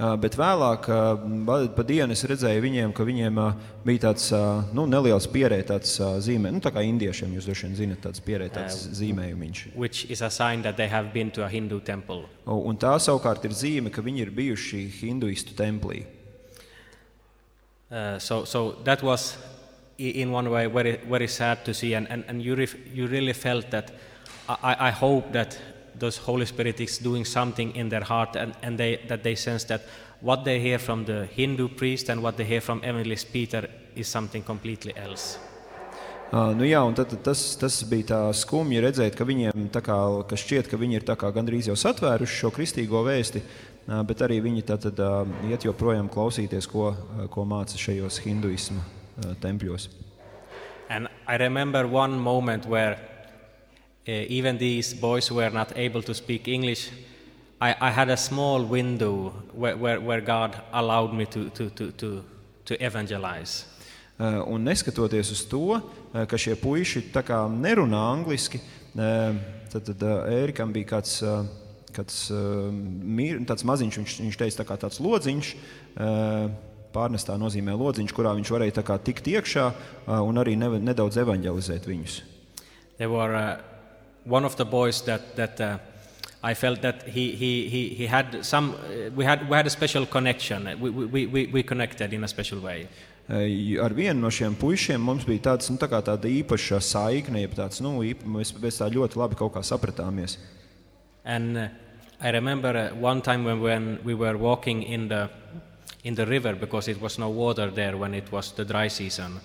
[0.00, 3.50] Uh, Bet vēlāk, uh, pa dienu es redzēju viņiem, ka viņiem uh,
[3.84, 4.30] bija tāds
[4.72, 9.60] nu, neliels pierētāts zīmē, nu, tā kā indiešiem jūs droši vien zinat, tāds pierētāts zīmējumiņš.
[9.76, 12.24] which is a sign that they have been to a Hindu temple.
[12.46, 16.06] U- Un tā savukārt ir zīme, ka viņi ir bijuši hinduistu templī.
[17.90, 19.36] Uh, so, so that was,
[19.98, 23.32] in one way, very, very sad to see, and, and, and you, ref, you really
[23.34, 23.90] felt that.
[24.48, 25.58] I- I hope that
[26.00, 29.64] those Holy Spirit is doing something in their heart, and, and they, that they sense
[29.64, 29.82] that
[30.20, 34.08] what they hear from the Hindu priest and what they hear from Evangelist Peter is
[34.08, 35.38] something completely else.
[36.30, 39.96] Uh, nu jā, un tad, tas, tas bija tā skumji redzēt, ka viņiem tā kā,
[40.30, 44.38] ka šķiet, ka viņi ir kā gandrīz jau satvēruši šo kristīgo vēsti, uh, bet arī
[44.44, 49.88] viņi tad, tad uh, iet joprojām klausīties, ko, uh, ko māca šajos hinduisma uh, tempļos.
[50.90, 53.09] And I remember one moment where
[54.28, 56.90] even these boys were not able to speak English.
[57.60, 61.90] I, I had a small window where, where, where God allowed me to, to, to,
[61.92, 62.24] to,
[62.64, 63.66] to evangelize.
[64.18, 69.36] Uh, Un neskatoties uz to, uh, ka šie puiši tā kā nerunā angliski, uh,
[69.72, 71.44] tad, tad uh, Ērikam bija kāds, uh,
[71.92, 75.54] kāds, uh, mir, tāds maziņš, viņš, viņš teica, tā kā tāds lodziņš.
[75.96, 76.50] uh,
[76.90, 81.20] Pārnestā nozīmē lodziņš, kurā viņš varēja tā kā tikt iekšā uh, un arī ne, nedaudz
[81.22, 82.20] evanģelizēt viņus.
[82.98, 83.69] There were uh,
[84.24, 85.78] one of the boys that, that uh,
[86.42, 89.70] I felt that he, he, he, he had some, uh, we, had, we had a
[89.70, 90.68] special connection.
[90.80, 92.88] We, we, we, we connected in a special way.
[93.28, 97.44] Uh, Ar vienu no šiem puišiem mums bija tāds, nu, tā kā tāda īpaša saikne,
[97.44, 100.34] jeb tāds, nu, īpa, mēs, mēs tā ļoti labi kaut kā sapratāmies.
[101.24, 101.68] And uh,
[102.20, 105.28] I remember uh, one time when, when we were walking in the,
[106.02, 109.38] in the river because it was no water there when it was the dry season.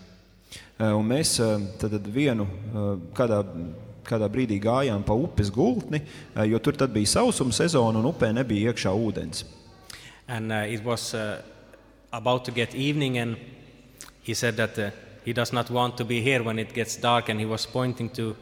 [0.79, 3.43] Uh, Un mēs uh, tad tad vienu uh, kādā,
[4.05, 6.01] kādā brīdī gājām pa upes gultni,
[6.35, 9.43] uh, jo tur tad bija sausuma sezona un upē nebija iekšā ūdens.
[10.27, 11.41] And uh, it was uh,
[12.11, 13.37] about to get evening, and
[14.23, 14.89] he said that uh,
[15.23, 18.09] he does not want to be here when it gets dark, and he was pointing
[18.11, 18.35] to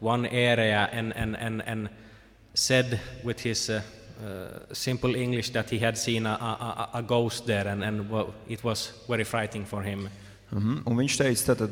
[0.00, 1.88] one area and, and, and, and
[2.54, 3.82] said with his uh,
[4.24, 8.34] uh, simple English that he had seen a, a, a- ghost there, and, and well,
[8.48, 10.08] it was very frightening for him.
[10.52, 10.82] Mhm.
[10.86, 11.66] Un viņš teica, ka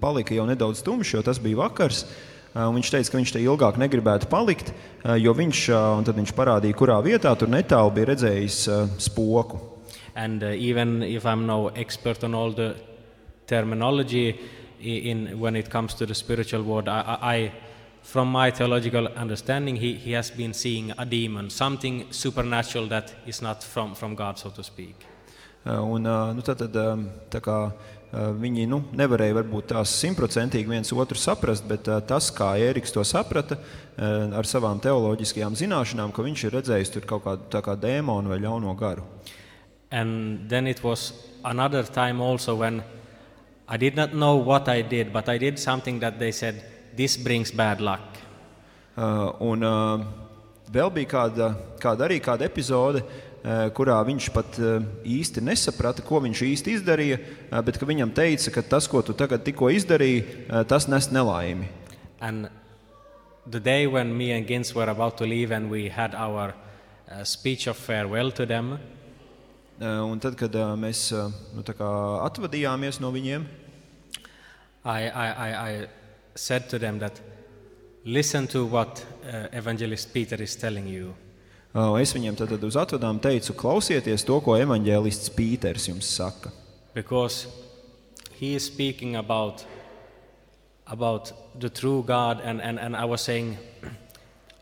[0.00, 2.02] palika jau nedaudz tumšs, jo tas bija vakars.
[2.02, 5.64] Uh, Viņš teica, ka viņš te ilgāk negribētu palikt, uh, jo viņš,
[6.08, 8.60] tad viņš parādīja, kurā vietā tur netālu bija redzējis
[9.04, 9.60] spoku.
[10.16, 12.74] And uh, even if I'm no expert on all the
[13.46, 14.40] terminology
[14.80, 17.52] in when it comes to the spiritual world, I, I,
[18.02, 23.42] from my theological understanding, he, he has been seeing a demon, something supernatural that is
[23.42, 24.94] not from, from God, so to speak.
[25.66, 26.76] Un, nu, tad, tad,
[27.26, 27.54] tā kā,
[28.16, 33.04] viņi nu, nevarēja varbūt tās simtprocentīgi viens otru saprast, bet uh, tas, kā Ēriks to
[33.04, 38.32] saprata uh, ar savām teoloģiskajām zināšanām, ka viņš ir redzējis tur kaut kādu kā dēmonu
[38.32, 39.04] vai ļauno garu.
[39.90, 41.12] And then it was
[41.44, 42.82] another time also when
[43.68, 46.62] I did not know what I did, but I did something that they said,
[46.96, 48.00] this brings bad luck.
[48.96, 50.06] Uh, un uh,
[50.72, 51.52] vēl bija kāda,
[51.82, 53.25] kāda arī kāda epizode, uh,
[53.76, 58.50] kurā viņš pat uh, īsti nesaprata, ko viņš īsti izdarīja, uh, bet ka viņam teica,
[58.56, 61.68] ka tas, ko tu tagad tikko izdarīji, uh, tas nes nelaimi.
[62.20, 62.50] And
[63.46, 66.54] the day when me and Gins were about to leave and we had our
[67.06, 68.78] uh, speech of farewell to them,
[69.78, 71.86] Uh, Un tad, kad uh, mēs uh, nu, tā kā
[72.24, 73.42] atvadījāmies no viņiem,
[74.88, 75.72] I, I, I, I
[76.32, 77.20] said to them that
[78.06, 81.12] listen to what uh, Evangelist Peter is telling you.
[86.00, 86.50] Saka.
[86.94, 87.46] because
[88.32, 89.64] he is speaking about
[90.86, 93.58] about the true God and, and, and I was saying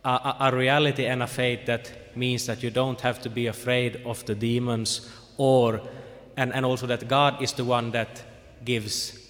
[0.04, 4.00] a, a reality and a faith that means that you don't have to be afraid
[4.04, 5.80] of the demons or
[6.36, 8.22] and, and also that God is the one that
[8.64, 9.23] gives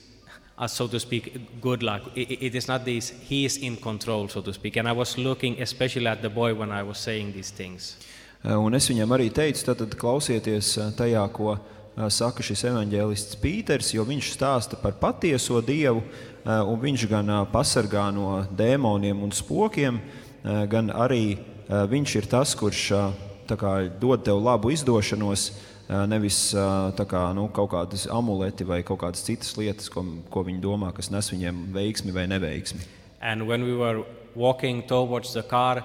[0.58, 2.02] us so to speak good luck.
[2.16, 4.76] I- I- it is not this he is in control so to speak.
[4.76, 7.96] And I was looking especially at the boy when I was saying these things.
[8.44, 13.38] Uh, Un es viņam arī teicu, tad, klausieties uh, tajā, ko uh, saka šis evaņģēlists
[13.40, 16.02] Pīters, jo viņš stāsta par patieso Dievu,
[16.44, 19.96] uh, un viņš gan uh, pasargā no dēmoniem un spokiem,
[20.44, 23.12] uh, gan arī uh, viņš ir tas, kurš uh,
[23.48, 28.82] kā dod tev labu izdošanos, uh, nevis uh, tā kā, nu, kaut kādas amuleti vai
[28.86, 32.80] kaut kādas citas lietas, ko, ko viņi domā, kas nes viņiem veiksmi vai neveiksmi.
[33.20, 35.84] And when we were walking towards the car,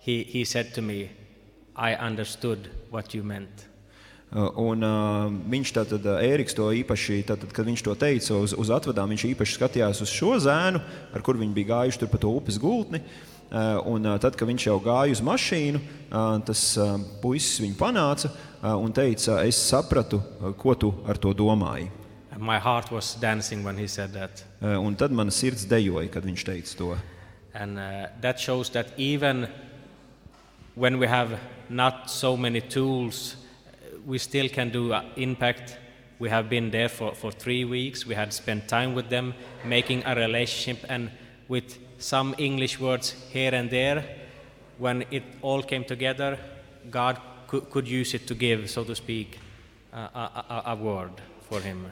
[0.00, 1.10] he, he said to me,
[1.76, 3.66] I understood what you meant.
[4.28, 8.70] Uh, Un, uh, viņš tātad, Ēriks to īpaši, tātad, kad viņš to teica uz, uz
[8.70, 10.82] atvadām, viņš īpaši skatījās uz šo zēnu,
[11.14, 13.00] ar kuru viņi bija gājuši tur pa to upes gultni.
[13.00, 16.62] Uh, un, uh, tad, kad viņš jau gāja uz mašīnu, uh, tas
[17.22, 18.32] puisis viņu panāca
[18.62, 20.18] un teica, es sapratu,
[20.58, 21.88] ko tu ar to domāji.
[22.38, 24.44] My heart was dancing when he said that.
[24.62, 26.98] Un tad mana sirds dejoja, kad viņš teica to.
[27.54, 29.48] And uh, that shows that even
[30.74, 33.36] when we have not so many tools,
[34.06, 35.76] we still can do uh, impact.
[36.18, 38.06] We have been there for, for three weeks.
[38.06, 39.34] We had spent time with them,
[39.64, 41.10] making a relationship, and
[41.48, 44.04] with some English words here and there,
[44.78, 46.38] when it all came together,
[46.90, 49.38] God could, could use it to give, so to speak,
[49.92, 51.12] a, a, a word
[51.48, 51.86] for him.
[51.86, 51.90] Uh,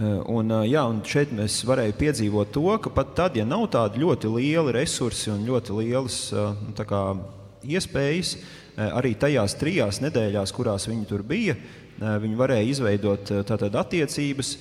[0.00, 4.00] Un, uh, jā, un šeit mēs varējām piedzīvot to, ka pat tad, ja nav tādi
[4.00, 7.02] ļoti lieli resursi un ļoti lielas uh, nu, kā,
[7.60, 8.36] iespējas,
[8.80, 11.52] arī tajās trijās nedēļās, kurās viņi tur bija,
[12.00, 14.54] viņi varēja izveidot tātad attiecības.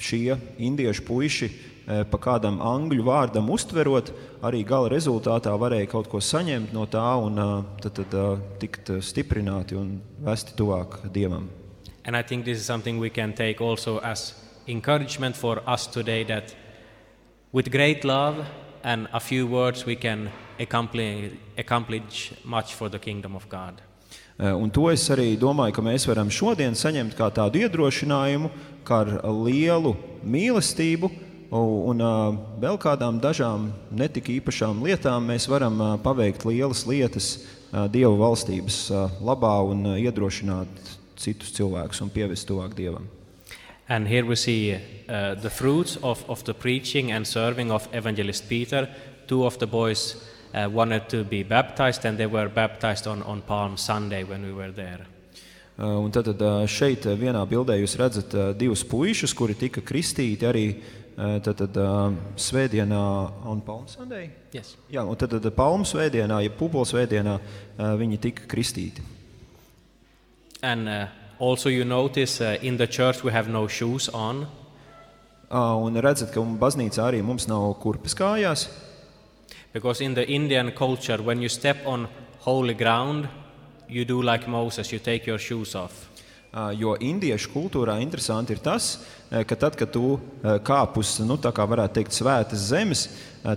[0.00, 1.50] šie indiešu puiši,
[1.88, 4.10] pa kādam angļu vārdam uztverot,
[4.44, 8.90] arī gala rezultātā varēja kaut ko saņemt no tā un uh, tad, tad, uh, tikt
[8.92, 11.48] uh, stiprināti un vesti tuvāk dievam.
[12.04, 14.34] And I think this is something we can take also as
[14.66, 16.54] encouragement for us today that
[17.52, 18.44] with great love
[18.84, 23.80] and a few words we can accomplish, accomplish much for the kingdom of God.
[24.38, 28.50] Un to es arī domāju, ka mēs varam šodien saņemt kā tādu iedrošinājumu,
[28.86, 32.02] kā ar lielu mīlestību u- un
[32.60, 37.38] vēl kādām dažām netik īpašām lietām mēs varam paveikt lielas lietas
[37.92, 38.88] Dieva valstības
[39.20, 43.08] labā un iedrošināt citus cilvēkus un pievest tuvāk Dievam.
[43.88, 48.48] And here we see uh, the fruits of, of the preaching and serving of Evangelist
[48.48, 48.88] Peter.
[49.26, 50.16] Two of the boys
[50.52, 54.52] uh, wanted to be baptized, and they were baptized on, on Palm Sunday when we
[54.52, 55.06] were there.
[55.78, 60.44] Uh, Un tad uh, šeit vienā bildē jūs redzat uh, divus puišus, kuri tika kristīti
[60.44, 63.04] arī uh, tad, tad, uh, svētdienā
[63.50, 64.34] un palmsvētdienā.
[64.54, 64.76] Yes.
[64.92, 69.02] Jā, un tad, tad palmsvētdienā, ja pupolsvētdienā uh, viņi tika kristīti.
[70.62, 71.08] And uh,
[71.40, 74.46] also, you notice uh, in the church we have no shoes on.
[75.50, 78.68] Uh, Un redzat, ka baznīcā arī mums nav kurpes kājās.
[79.72, 82.08] Because in the Indian culture, when you step on
[82.40, 83.28] holy ground,
[83.88, 86.08] you do like Moses, you take your shoes off.
[86.80, 90.16] Jo indiešu kultūrā interesanti ir tas, ka tad, kad tu
[90.64, 93.02] kāp uz, nu, tā kā varētu teikt, svētas zemes,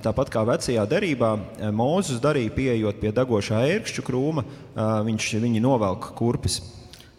[0.03, 1.29] tāpat kā vecajā derībā,
[1.71, 4.43] Mūzus darīja pieejot pie degošā ērkšķu krūma,
[5.07, 6.59] viņš, viņi novelk kurpes.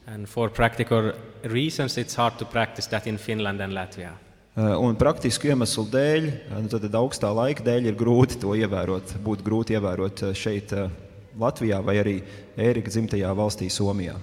[0.07, 1.15] And for practical
[1.49, 4.13] reasons, it's hard to practice that in Finland and Latvia.
[4.53, 6.27] Un praktisku iemeslu dēļ,
[6.61, 9.17] nu, tad augstā laika dēļ ir grūti to ievērot.
[9.25, 10.77] Būtu grūti ievērot šeit,
[11.41, 12.15] Latvijā vai arī
[12.61, 14.19] Ērika dzimtajā valstī, Somijā.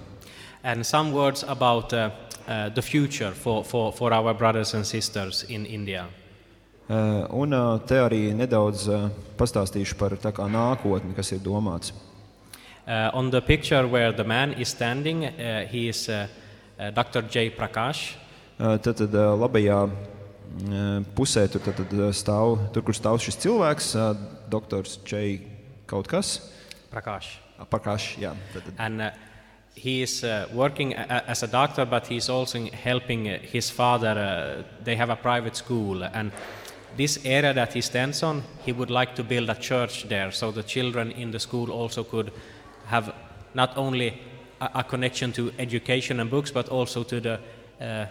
[0.62, 2.10] And some words about uh,
[2.48, 6.06] uh, the future for, for, for our brothers and sisters in India.
[6.90, 9.04] Eh, Un eh, te arī nedaudz eh,
[9.38, 11.92] pastāstīšu par tā kā nākotni, kas ir domāts.
[12.86, 16.26] Uh, on the picture where the man is standing, uh, he is uh,
[16.80, 17.22] uh, Dr.
[17.22, 17.50] J.
[17.54, 18.16] Prakash.
[18.60, 23.38] Eh, Tad, tad eh, labajā mm, pusē tur tad, tad stāv, tur, kur stāv šis
[23.40, 25.38] cilvēks, eh, doktors Čei
[25.88, 26.40] kaut kas.
[26.90, 27.38] Prakash.
[27.70, 28.34] Pakaš, jā.
[28.52, 28.74] Tad, tad.
[28.82, 29.29] And uh,
[29.74, 34.14] he is uh, working a- as a doctor, but he's also helping uh, his father.
[34.18, 36.30] Uh, they have a private school, and
[36.96, 40.50] this area that he stands on, he would like to build a church there, so
[40.52, 42.32] the children in the school also could
[42.86, 43.12] have
[43.54, 44.20] not only
[44.60, 47.38] a, a connection to education and books, but also to the
[47.80, 48.06] uh, uh,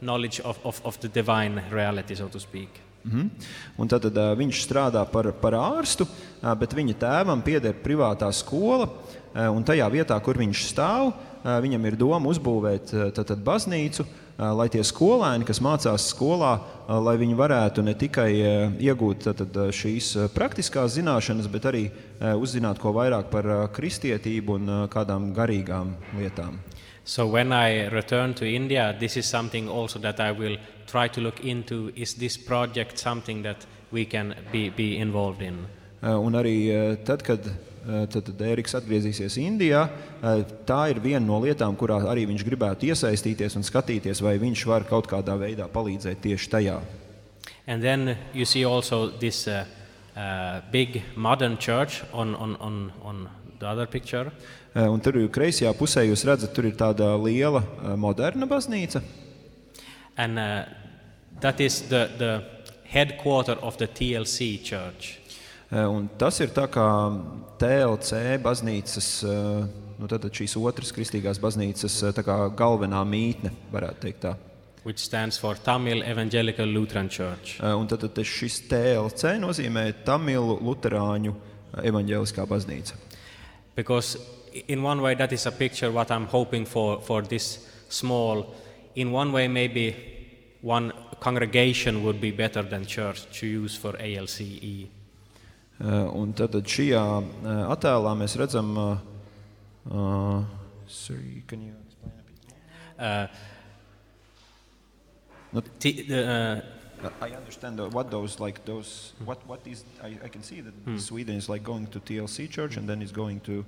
[0.00, 2.80] knowledge of, of, of the divine reality, so to speak.
[3.04, 3.30] Mhm.
[3.78, 6.06] Un tad, ā, viņš strādā par, par ārstu,
[6.40, 8.86] ā, bet viņa tēvam pieder privātā skola.
[8.88, 11.08] ā, Un tajā vietā, kur viņš stāv,
[11.42, 14.06] ā, viņam ir doma uzbūvēt ā, tad, tad baznīcu,
[14.38, 16.52] lai tie skolēni, kas mācās skolā,
[16.86, 18.28] lai viņi varētu ne tikai
[18.78, 21.82] iegūt tad, tad, ā, šīs praktiskās zināšanas, bet arī
[22.38, 26.62] uzzināt ko vairāk par kristietību un kādām garīgām lietām.
[27.04, 30.56] So when I return to India, this is something also that I will
[30.86, 31.90] try to look into.
[31.96, 35.66] Is this project something that we can be, be involved in?
[36.00, 36.70] Un arī
[37.04, 37.50] tad, kad
[37.84, 42.88] tad, tad Eriks atgriezīsies Indijā, uh, tā ir viena no lietām, kurā arī viņš gribētu
[42.90, 46.78] iesaistīties un skatīties, vai viņš var kaut kādā veidā palīdzēt tieši tajā.
[47.66, 49.64] And then you see also this uh,
[50.16, 53.28] uh, big modern church on, on, on, on
[53.58, 54.30] the other picture.
[54.74, 57.62] Un tur kreisajā pusē jūs redzat, tur ir tāda liela
[57.96, 59.04] moderna baznīca.
[60.16, 60.64] And uh,
[61.40, 62.44] that is the, the
[62.84, 65.20] headquarter of the TLC church.
[65.74, 66.86] Uh, Un tas ir tā kā
[67.58, 69.64] TLC baznīcas, uh,
[69.98, 74.36] nu, tad šīs otras kristīgās baznīcas uh, kā galvenā mītne, varētu teikt tā.
[74.84, 77.56] which stands for Tamil Evangelical Lutheran Church.
[77.60, 82.94] Un tad, tad šis TLC nozīmē Tamilu Luterāņu uh, evaņģēliskā baznīca.
[83.74, 84.18] Because
[84.68, 88.54] in one way that is a picture what I'm hoping for for this small.
[88.94, 89.96] In one way maybe
[90.60, 94.93] one congregation would be better than church to use for ALCE.
[95.80, 98.98] Uh, Un tad šajā uh, attēlā mēs redzam, uh,
[99.90, 100.44] uh,
[100.86, 103.08] sorry, can you explain a bit more?
[103.08, 103.26] Uh,
[105.52, 105.60] No.
[105.60, 106.60] uh,
[107.04, 110.62] Uh, I understand uh, what those like those what what is I, I can see
[110.62, 113.64] that Sweden is like going to TLC church and then it's going to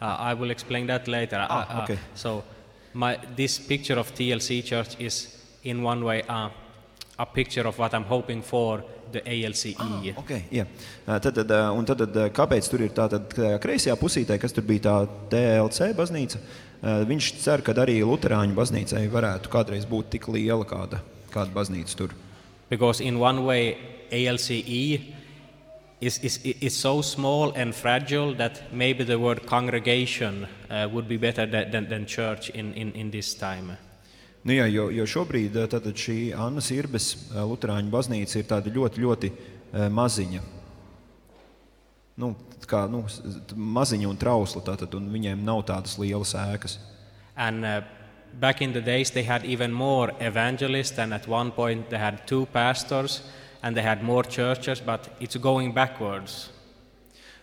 [0.00, 1.36] uh, I will explain that later.
[1.36, 1.98] Uh, Ah, uh, okay.
[2.14, 2.42] so
[2.92, 6.48] my this picture of TLC church is in one way uh,
[7.18, 8.82] a picture of what I'm hoping for
[9.12, 9.74] the ALCE.
[10.22, 10.66] Okay, jā.
[11.06, 13.08] Uh, Tad, tad, un tad, tad, kāpēc tur ir tā
[13.62, 14.96] kreisajā pusītē, kas tur bija tā
[15.32, 16.40] TLC baznīca?
[16.80, 21.02] Viņš cer, ka arī Lutāņu baznīcai varētu kādreiz būt tik liela kāda,
[21.34, 22.14] kāda baznīca tur.
[22.70, 23.76] Because in one way,
[24.10, 25.14] ALCE
[26.00, 31.16] is, is, is so small and fragile that maybe the word congregation uh, would be
[31.16, 33.76] better than, than, than church in, in, in this time.
[34.40, 39.02] Nu, jā, jo, jo šobrīd tātad šī Annas Irbes uh, Lutāņu baznīca ir tāda ļoti,
[39.04, 40.40] ļoti uh, maziņa.
[42.20, 42.32] Nu,
[42.68, 43.02] kā, nu,
[43.56, 46.78] maziņa un trausla, tātad, un viņiem nav tādas lielas ēkas.
[47.36, 47.82] And uh,
[48.40, 52.26] back in the days, they had even more evangelists, and at one point, they had
[52.26, 53.22] two pastors
[53.62, 56.50] and they had more churches, but it's going backwards.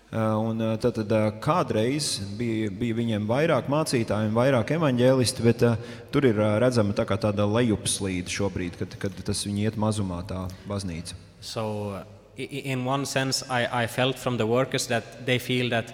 [0.08, 5.66] Uh, Un, uh, tad, tad, uh, kādreiz bija, bija viņiem vairāk mācītāju vairāk evaņģēlisti, bet
[5.68, 5.76] uh,
[6.14, 11.18] tur ir redzama tā tāda lejupslīde šobrīd, kad, kad tas viņi iet mazumā, tā baznīca.
[11.42, 12.00] So,
[12.38, 15.92] in one sense, I, I felt from the workers that they feel that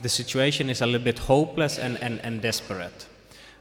[0.00, 3.06] the situation is a little bit hopeless and, and, and desperate.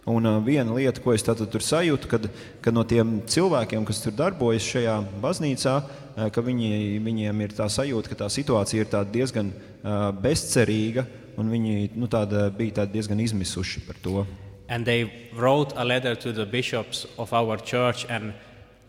[0.06, 2.28] Un uh, viena lieta, ko es tur sajūtu, kad,
[2.62, 7.66] kad no tiem cilvēkiem, kas tur darbojas šajā baznīcā, uh, ka viņi, viņiem ir tā
[7.74, 11.08] sajūta, ka tā situācija ir diezgan uh, bezcerīga,
[11.42, 14.28] un viņi nu, tāda, bija tāda diezgan izmisuši par to.
[14.70, 18.34] And they wrote a letter to the bishops of our church and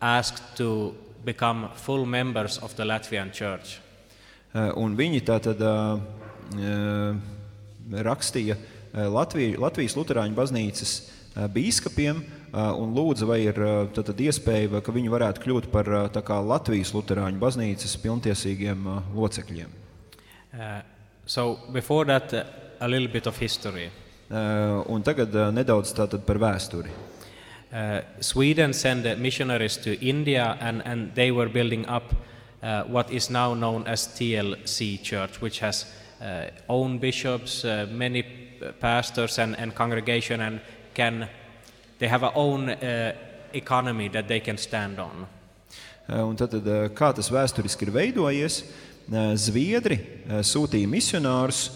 [0.03, 0.95] asked to
[1.25, 3.81] become full members of the Latvian church.
[4.53, 5.97] Uh, Un viņi tātad uh,
[6.61, 7.17] uh,
[8.05, 14.21] rakstīja uh, Latviju, Latvijas Lutāņu baznīcas uh, bīskapiem uh, un lūdza, vai ir uh, tātad
[14.25, 15.91] iespēja, ka viņi varētu kļūt par
[16.49, 19.75] Latvijas Lutāņu baznīcas pilntiesīgiem locekļiem.
[20.57, 20.81] Uh,
[21.27, 22.45] so, before that, uh,
[22.81, 23.91] a little bit of history.
[24.31, 25.93] Uh, Un tagad uh, nedaudz
[26.27, 26.91] par vēsturi.
[27.67, 32.15] Uh, Sweden sent uh, missionaries to India, and, and they were building up
[32.63, 35.85] uh, what is now known as TLC Church, which has
[36.21, 38.25] uh, own bishops, uh, many
[38.81, 40.61] pastors, and, and congregation, and
[40.95, 41.29] can
[41.99, 43.13] they have a own uh,
[43.53, 45.27] economy that they can stand on.
[46.09, 51.69] Uh, Un tad, uh, kā tas vēsturiski ir veidojies, uh, Zviedri sūtīja misionārus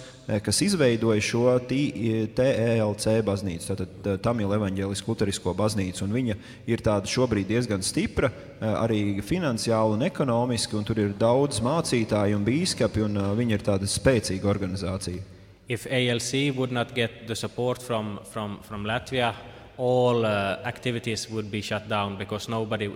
[0.45, 6.05] kas izveidoja šo TELC baznīcu, tātad Tamilu evaņģēlisku luterisko baznīcu.
[6.05, 6.37] Un viņa
[6.71, 8.31] ir tāda šobrīd diezgan stipra,
[8.61, 13.91] arī finansiāli un ekonomiski, un tur ir daudz mācītāju un bīskapi, un viņa ir tāda
[13.91, 15.40] spēcīga organizācija.
[15.71, 19.33] If ALC would not get the support from, from, from Latvia,
[19.79, 22.91] all uh, activities would be shut down because nobody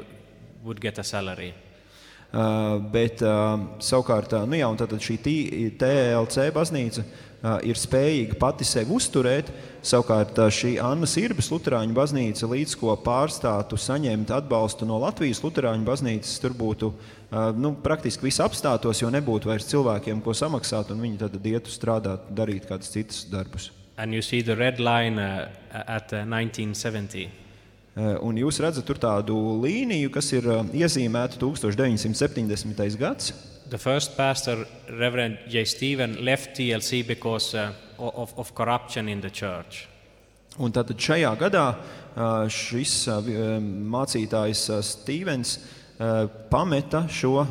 [0.65, 1.55] would get a salary.
[2.33, 4.67] Uh, bet uh, savukārt uh, nu jā,
[5.07, 5.17] šī
[5.79, 9.53] TLC baznīca uh, ir spējīga pati sevi uzturēt.
[9.79, 15.87] Savukārt uh, šī Anna Sirbas Lutāņu baznīca, līdz ko pārstātu saņemt atbalstu no Latvijas Lutāņu
[15.87, 17.15] baznīcas, tur būtu uh,
[17.57, 22.29] nu, praktiski viss apstātos, jo nebūtu vairs cilvēkiem, ko samaksāt, un viņi tad ietu strādāt,
[22.37, 23.71] darīt kādus citus darbus.
[23.97, 27.31] And you see the red line uh, at uh, 1970.
[27.95, 32.99] Uh, Un jūs redzat tur tādu līniju, kas ir uh, iezīmēta 1970.
[32.99, 33.33] gads.
[33.71, 35.65] The first pastor, Reverend J.
[35.65, 39.89] Stephen, left TLC because uh, of, of corruption in the church.
[40.59, 41.65] Un tātad šajā gadā
[42.47, 43.09] šis
[43.91, 45.84] mācītājs ā, Stīvens ā,
[46.51, 47.47] pameta šo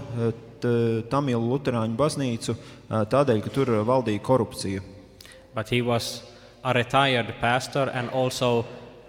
[0.63, 4.81] t- Tamilu Lutāņu baznīcu ā, tādēļ, ka tur valdīja korupcija.
[5.53, 6.23] But he was
[6.63, 8.65] a retired pastor, and also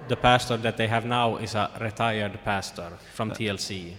[0.08, 3.94] the pastor that they have now is a retired pastor from TLC.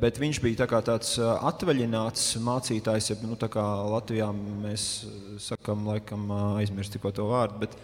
[0.00, 5.06] Bet viņš bija tā tāds atvaļināts mācītājs, ja nu, tā kā Latvijā mēs
[5.40, 6.28] sakām, laikam
[6.58, 7.62] aizmirst tikko to vārdu.
[7.62, 7.76] Bet,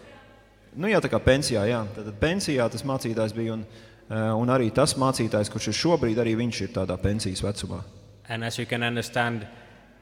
[0.75, 1.81] nu, jā, tā kā pensijā, jā.
[1.95, 6.35] Tad pensijā tas mācītājs bija un, ā, un arī tas mācītājs, kurš ir šobrīd, arī
[6.37, 7.81] viņš ir tādā pensijas vecumā.
[8.29, 9.45] And as you can understand,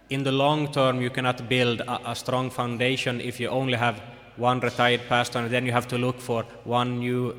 [0.09, 4.01] in the long term, you cannot build a, a strong foundation if you only have
[4.37, 7.35] one retired pastor, and then you have to look for one new.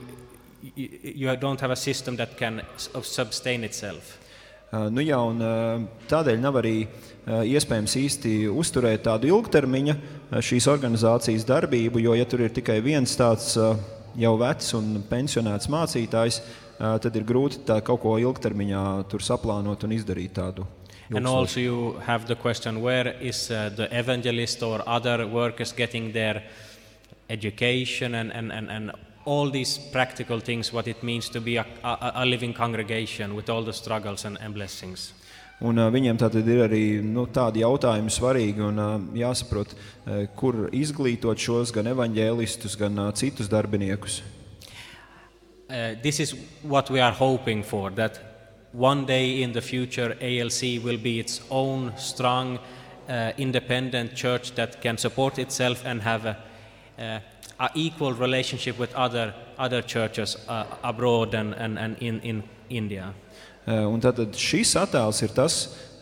[0.76, 2.62] You, you don't have a system that can
[3.02, 4.18] sustain itself.
[4.72, 9.94] Uh, Nu jā, un, uh, tādēļ nav arī uh, iespējams īsti uzturēt tādu ilgtermiņa
[10.42, 13.76] šīs organizācijas darbību, jo, ja tur ir tikai viens tāds uh,
[14.16, 16.40] jau vecs un pensionēts mācītājs,
[16.78, 18.84] tad ir grūti tā kaut ko ilgtermiņā
[19.20, 20.66] saplānot un izdarīt tādu.
[21.14, 26.12] And also, you have the question where is uh, the evangelist or other workers getting
[26.12, 26.42] their
[27.28, 28.90] education and, and, and, and
[29.26, 33.50] all these practical things, what it means to be a, a, a living congregation with
[33.50, 35.12] all the struggles and, and blessings.
[35.62, 40.66] Un, uh, viņiem tātad ir arī nu, tādi jautājumi svarīgi un uh, jāsaprot, uh, kur
[40.74, 44.22] izglītot šos gan evaņģēlistus, gan uh, citus darbiniekus.
[45.70, 48.18] Uh, this is what we are hoping for that
[48.74, 52.58] one day in the future ALC will be its own strong,
[53.08, 56.36] uh, independent church that can support itself and have a,
[56.98, 57.20] uh,
[57.60, 63.14] a equal relationship with other, other churches uh, abroad and, and, and in, in India.
[63.64, 65.54] Eh, Un tātad šis attēls ir tas,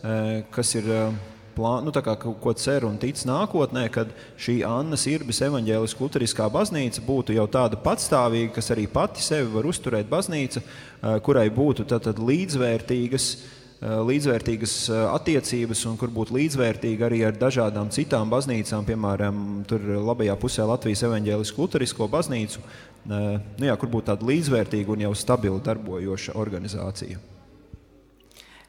[0.03, 1.13] eh, kas ir eh,
[1.55, 7.03] plā, nu, kā ko cer un tic nākotnē, kad šī Annas Irbis evaņģēliskā luteriskā baznīca
[7.07, 10.63] būtu jau tāda patstāvīga, kas arī pati sevi var uzturēt baznīca,
[11.23, 13.27] kurai būtu tātad līdzvērtīgas,
[13.83, 14.73] līdzvērtīgas
[15.13, 21.05] attiecības un kur būtu līdzvērtīga arī ar dažādām citām baznīcām, piemēram, tur labajā pusē Latvijas
[21.05, 22.63] evaņģēliskā luterisko baznīcu,
[23.13, 27.21] nu, jā, kur būtu tāda līdzvērtīga un jau stabili darbojoša organizācija.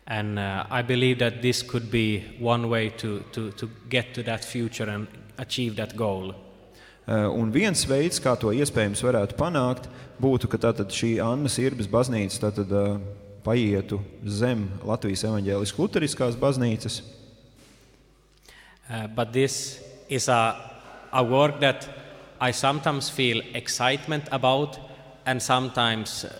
[0.06, 4.22] And uh, I believe that this could be one way to, to, to get to
[4.24, 5.06] that future and
[5.38, 6.34] achieve that goal.
[7.06, 9.88] Uh, Un viens veids, kā to iespējams varētu panākt,
[10.20, 13.00] būtu, ka tātad šī Annas Irbas baznīca tātad, uh,
[13.44, 17.02] paietu zem Latvijas evaņģēliskās luteriskās baznīcas.
[18.88, 20.56] Uh, but this is a,
[21.12, 21.88] a work that
[22.40, 24.78] I sometimes feel excitement about
[25.26, 26.32] and sometimes uh,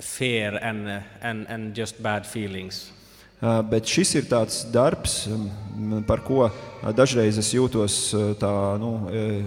[0.00, 2.92] fear and, and, and just bad feelings.
[3.38, 6.52] Uh, Bet šis ir tāds darbs, um, par ko uh,
[6.90, 8.50] dažreiz es jūtos uh, tā,
[8.82, 9.44] nu, uh,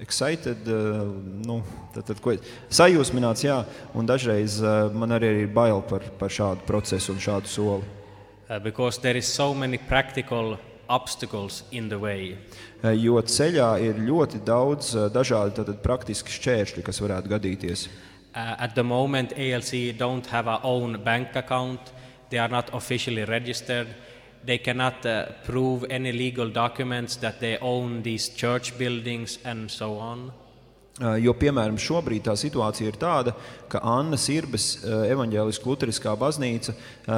[0.00, 1.02] excited, uh,
[1.44, 1.58] nu,
[1.92, 2.32] tad, tad, ko,
[2.72, 3.58] sajūsmināts, jā,
[3.92, 4.56] un dažreiz
[4.96, 7.84] man arī ir bail par, par šādu procesu un šādu soli.
[8.48, 10.56] Uh, because there is so many practical
[10.88, 12.38] obstacles in the way.
[12.96, 17.86] Jo ceļā ir ļoti daudz dažādu tātad, praktiski šķēršļi, kas varētu gadīties.
[17.88, 21.80] Uh, at the moment, ALC don't have our own bank account.
[22.30, 23.88] They are not officially registered.
[24.44, 29.98] They cannot uh, prove any legal documents that they own these church buildings and so
[29.98, 30.32] on.
[30.94, 33.32] Uh, Jo, piemēram, šobrīd tā situācija ir tāda,
[33.66, 36.76] ka Anna Sirbas evaņģēliskā luteriskā baznīca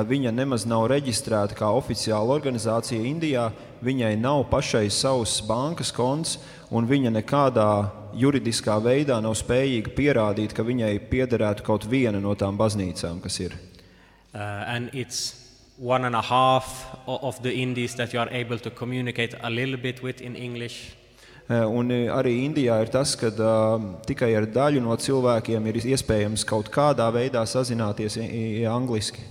[0.09, 3.51] viņa nemaz nav reģistrēta kā oficiāla organizācija Indijā.
[3.85, 6.39] Viņai nav pašai savs bankas konts,
[6.73, 7.69] un viņa nekādā
[8.17, 13.61] juridiskā veidā nav spējīga pierādīt, ka viņai piederētu kaut viena no tām baznīcām, kas ir.
[14.33, 14.73] Uh,
[15.77, 19.77] one and a half of the Indies that you are able to communicate a little
[19.77, 20.97] bit with in English.
[21.49, 26.73] Un arī Indijā ir tas, ka uh, tikai ar daļu no cilvēkiem ir iespējams kaut
[26.75, 28.19] kādā veidā sazināties
[28.67, 29.23] angliski.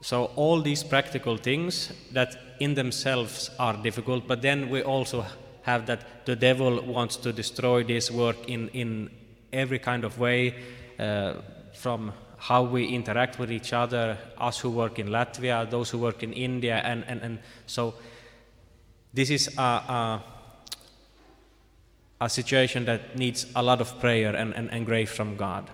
[0.00, 5.26] So all these practical things that in themselves are difficult, but then we also
[5.62, 9.10] have that the devil wants to destroy this work in, in
[9.52, 10.54] every kind of way,
[10.98, 11.34] uh,
[11.74, 16.22] from how we interact with each other, us who work in Latvia, those who work
[16.22, 17.94] in India, and, and, and so
[19.12, 20.22] this is a, a,
[22.20, 25.70] a situation that needs a lot of prayer and, and, and grace from God.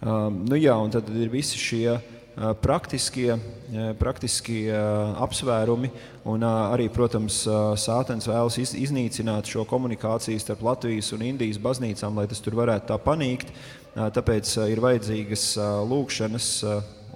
[0.00, 5.90] Um, nu jā, un tad ir visi šie uh, praktiskie, uh, praktiskie uh, apsvērumi,
[6.30, 11.58] un uh, arī, protams, uh, Sātens vēlas iz, iznīcināt šo komunikāciju starp Latvijas un Indijas
[11.58, 13.50] baznīcām, lai tas tur varētu tā panīkt.
[13.98, 15.44] Tāpēc ir vajadzīgas
[15.90, 16.48] lūkšanas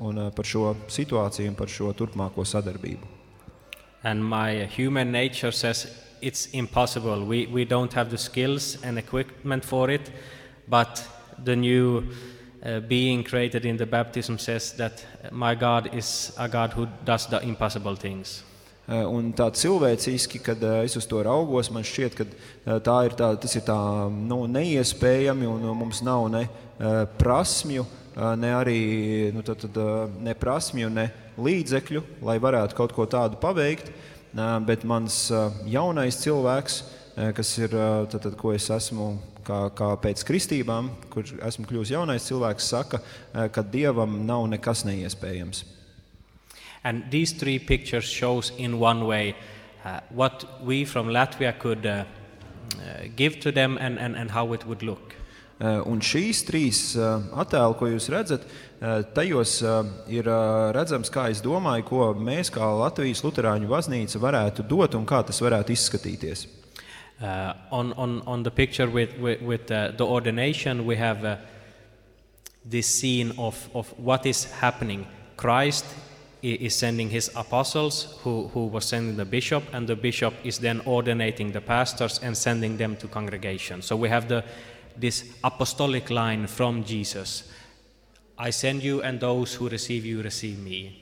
[0.03, 3.22] un par šo situāciju un par šo turpmāko sadarbību.
[4.05, 5.87] And my human nature says
[6.21, 7.25] it's impossible.
[7.25, 10.11] We, we don't have the skills and equipment for it,
[10.69, 11.07] but
[11.45, 12.09] the new
[12.65, 17.27] uh, being created in the baptism says that my God is a God who does
[17.27, 18.45] the impossible things.
[18.89, 23.55] Un tā cilvēciski, kad es uz to raugos, man šķiet, ka tā ir tā, tas
[23.55, 23.77] ir tā,
[24.11, 26.43] nu, neiespējami un mums nav ne
[27.19, 28.02] prasmju, eh,
[28.37, 28.79] ne arī
[29.35, 33.93] nu, tad, tad, eh, ne prasmju, ne līdzekļu, lai varētu kaut ko tādu paveikt.
[34.33, 35.27] Bet mans
[35.69, 36.77] jaunais cilvēks,
[37.37, 37.75] kas ir
[38.09, 39.11] tad, tad, ko es esmu
[39.45, 43.03] kā, kā pēc kristībām, kur esmu kļuvis jaunais cilvēks, saka,
[43.53, 45.67] ka dievam nav nekas neiespējams.
[46.85, 49.37] And these three pictures shows in one way
[49.85, 52.05] uh, what we from Latvia could uh,
[52.75, 55.15] uh, give to them and, and, and how it would look.
[55.63, 58.43] Eh, un šīs trīs eh, attēli, ko jūs redzat,
[58.83, 59.61] eh, tajos
[60.11, 60.27] ir
[60.75, 65.39] redzams, kā es domāju, ko mēs kā Latvijas Lutāņu baznīca varētu dot un kā tas
[65.43, 66.49] varētu izskatīties.
[67.23, 71.37] Uh, on, on, on the picture with, with, with uh, the ordination, we have uh,
[72.65, 75.07] this scene of, of what is happening.
[75.37, 75.85] Christ
[76.43, 80.81] is sending his apostles, who, who was sending the bishop, and the bishop is then
[80.85, 83.83] ordinating the pastors and sending them to congregation.
[83.83, 84.43] So we have the
[85.01, 87.53] this apostolic line from Jesus
[88.39, 90.99] I send you, and those who receive you receive me.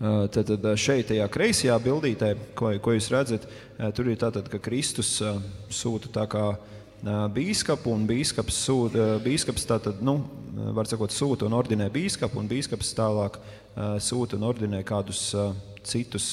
[0.00, 4.18] Uh, tad, tad uh, šeit, tajā kreisajā bildītē, ko, ko jūs redzat, uh, tur ir
[4.20, 5.14] tātad, ka Kristus
[5.72, 6.44] sūta tā kā
[7.32, 10.18] bīskapu, un bīskaps, sūta, bīskaps tātad, nu,
[10.76, 13.40] var sakot, sūta un ordinē bīskapu, un bīskaps tālāk
[14.02, 15.30] sūta un ordinē kādus
[15.86, 16.26] citus,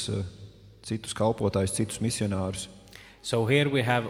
[0.83, 2.65] citus kalpotājus, citus misionārus.
[3.21, 4.09] So here we have,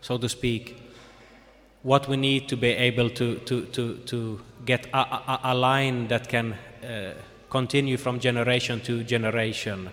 [0.00, 0.76] so to speak,
[1.86, 6.08] what we need to be able to, to, to, to get a, a, a line
[6.08, 7.12] that can uh,
[7.48, 9.88] continue from generation to generation.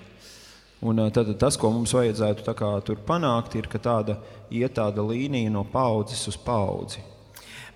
[0.82, 4.18] Un uh, tad tas, ko mums vajadzētu kā, tur panākt, ir, ka tāda
[4.50, 7.06] iet tāda līnija no paudzes uz paudzi.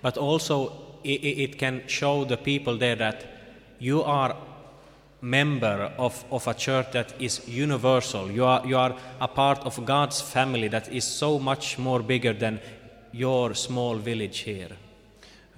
[0.02, 0.72] But also
[1.04, 3.24] it, it can show the people there that
[3.78, 4.34] you are
[5.20, 8.30] member of, of a church that is universal.
[8.30, 12.32] You are, you are a part of God's family that is so much more bigger
[12.32, 12.60] than
[13.12, 14.76] your small village here.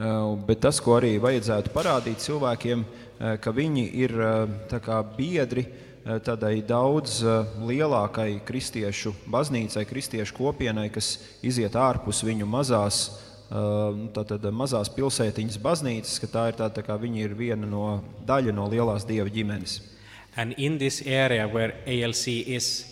[0.01, 5.67] Uh, bet tas, ko arī vajadzētu parādīt cilvēkiem, uh, ka viņi ir uh, biedri
[6.01, 7.19] tādai daudz
[7.61, 13.03] lielākai kristiešu baznīcai, kristiešu kopienai, kas iziet ārpus viņu mazās,
[13.53, 18.01] nu, tātad, mazās pilsētiņas baznīcas, ka tā ir tā, tā kā viņi ir viena no
[18.27, 19.77] daļa no lielās dieva ģimenes.
[20.37, 22.90] And in this area where ALC is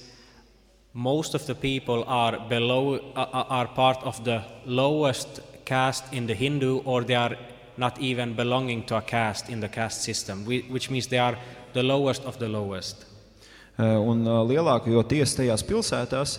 [0.99, 6.83] most of the people are below are part of the lowest caste in the Hindu
[6.85, 7.37] or they are
[7.77, 11.39] not even belonging to a caste in the caste system which means they are
[11.73, 13.07] the lowest of the lowest.
[13.79, 16.39] Eh, un eh, lielākoties tajās pilsētās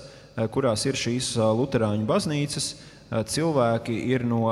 [0.52, 2.74] kurās ir šīs luterāņu baznīcas
[3.32, 4.44] cilvēki ir no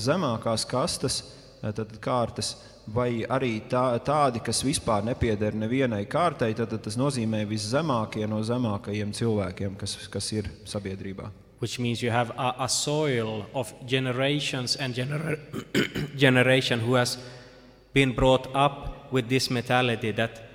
[0.00, 1.22] zemākās kastes
[1.62, 2.56] tad kārtas
[2.86, 8.42] vai arī tā, tādi, kas vispār nepieder nevienai kārtai, tad, tad tas nozīmē viszemākie no
[8.42, 11.30] zemākajiem cilvēkiem, kas, kas ir sabiedrībā.
[11.62, 15.36] Which means you have a, a soil of generations and genera
[16.16, 17.18] generation who has
[17.92, 20.51] been brought up with this mentality that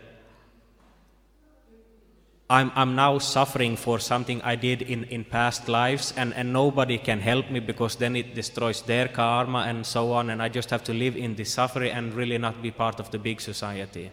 [2.49, 6.97] I'm, I'm now suffering for something I did in, in past lives, and, and nobody
[6.97, 10.69] can help me because then it destroys their karma and so on, and I just
[10.69, 14.11] have to live in this suffering and really not be part of the big society.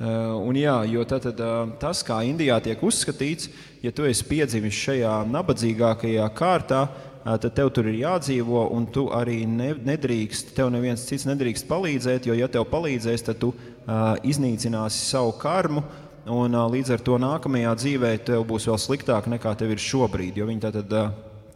[0.00, 3.48] Uh, un jā, jo tātad, uh, tas, kā Indijā tiek uzskatīts,
[3.82, 9.08] ja tu esi piedzimis šajā nabadzīgākajā kārtā, uh, tad tev tur ir jādzīvo, un tu
[9.10, 14.14] arī ne, nedrīkst, tev neviens cits nedrīkst palīdzēt, jo, ja tev palīdzēs, tad tu uh,
[14.22, 15.82] iznīcināsi savu karmu,
[16.28, 20.38] un līdz ar to nākamajā dzīvē tev būs vēl sliktāk nekā tev ir šobrīd.
[20.38, 20.94] Jo viņi tātad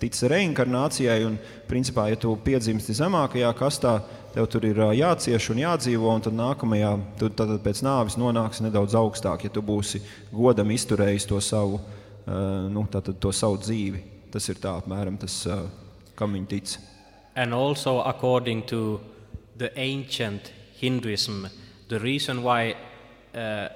[0.03, 1.37] tic reinkarnācijai, un
[1.69, 4.01] principā, ja tu piedzimsti zemākajā kastā,
[4.35, 8.97] tev tur ir jācieš un jādzīvo, un tad nākamajā, tu tad pēc nāves nonāksi nedaudz
[8.99, 10.03] augstāk, ja tu būsi
[10.33, 11.79] godam izturējis to savu,
[12.27, 14.03] nu, tātad, to savu dzīvi.
[14.33, 15.43] Tas ir tā apmēram tas,
[16.19, 16.79] kam viņi tic.
[17.37, 19.01] And also, according to
[19.57, 21.47] the ancient Hinduism,
[21.89, 22.75] the reason why
[23.35, 23.69] uh,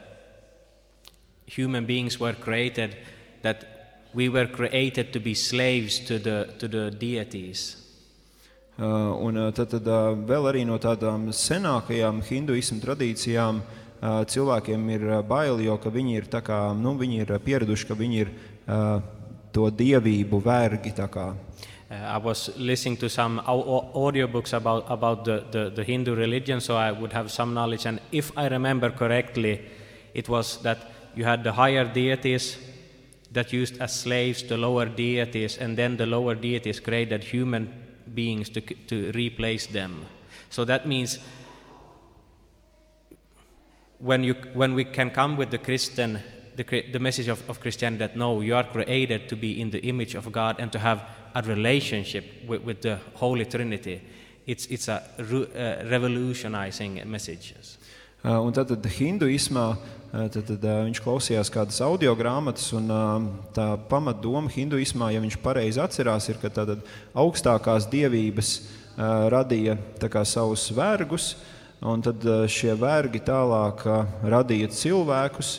[1.47, 2.97] human beings were created,
[3.43, 3.65] that
[4.15, 7.83] we were created to be slaves to the, to the deities.
[8.79, 14.91] Uh, Un uh, tad, tad uh, vēl arī no tādām senākajām hinduismu tradīcijām uh, cilvēkiem
[14.93, 18.33] ir uh, bail, jo viņi ir, kā, nu, viņi ir uh, pieraduši, ka viņi ir
[19.53, 20.93] to dievību vergi.
[20.99, 21.33] Uh,
[21.89, 26.61] I was listening to some au- au- audiobooks about, about the, the, the Hindu religion,
[26.61, 27.87] so I would have some knowledge.
[27.87, 29.63] And if I remember correctly,
[30.13, 30.79] it was that
[31.17, 32.57] you had the higher deities
[33.33, 37.73] that used as slaves the lower deities, and then the lower deities created human
[38.15, 40.07] beings to, to replace them.
[40.51, 41.19] So that means
[43.99, 46.21] when, you, when we can come with the Christian,
[46.55, 49.81] the, the message of, of Christianity that no, you are created to be in the
[49.81, 51.03] image of God and to have
[51.35, 54.03] a relationship with, with the Holy Trinity,
[54.47, 57.55] it's, it's a uh, revolutionizing message.
[58.27, 62.89] Uh, Un tad, tad hinduismā uh, tad, tad, uh, viņš klausījās kādas audio grāmatas, un
[63.55, 66.83] tā pamatdoma hinduismā, ja viņš pareizi atcerās, ir, ka tātad
[67.15, 68.57] augstākās dievības
[69.31, 69.77] radīja
[70.11, 71.35] kā savus vergus,
[71.85, 73.85] un tad šie vergi tālāk
[74.25, 75.51] radīja cilvēkus,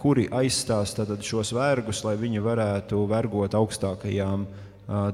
[0.00, 4.48] kuri aizstās tātad šos vergus, lai viņi varētu vergot augstākajām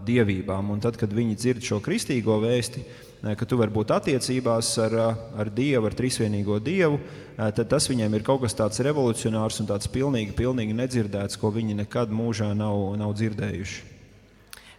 [0.06, 0.70] dievībām.
[0.72, 4.94] Un tad, kad viņi dzird šo kristīgo vēsti, eh, ka tu vari būt attiecībās ar,
[5.34, 7.00] ar Dievu, ar trīsvienīgo Dievu,
[7.36, 11.80] tad tas viņiem ir kaut kas tāds revolucionārs un tāds pilnīgi, pilnīgi nedzirdēts, ko viņi
[11.82, 13.82] nekad mūžā nav, nav dzirdējuši.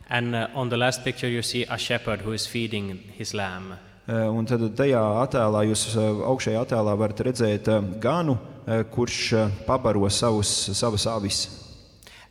[0.10, 3.76] And uh, on the last picture, you see a shepherd who is feeding his lamb.
[4.08, 7.66] Un tad tajā attēlā jūs augšējā attēlā varat redzēt
[8.00, 8.38] ganu,
[8.94, 9.18] kurš
[9.68, 11.42] pabaro savus, savas avis.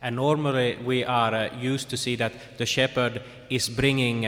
[0.01, 4.25] And normally we are used to see that the shepherd is bringing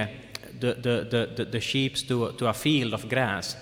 [0.60, 0.74] the,
[1.10, 3.56] the, the, the, sheep to, to a field of grass.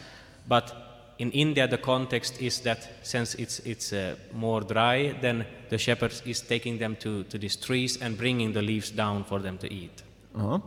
[0.48, 0.74] But
[1.20, 6.14] in India, the context is that since it's, it's uh, more dry, then the shepherd
[6.26, 9.68] is taking them to, to these trees and bringing the leaves down for them to
[9.74, 10.04] eat.
[10.36, 10.62] Aha.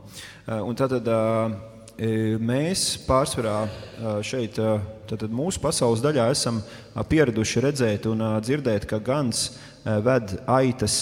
[0.48, 7.02] Eh, Un tātad eh, mēs pārsvarā eh, šeit, eh, tātad mūsu pasaules daļā, esam eh,
[7.06, 9.52] pieraduši redzēt un dzirdēt, ka gans
[9.84, 10.96] ved aitas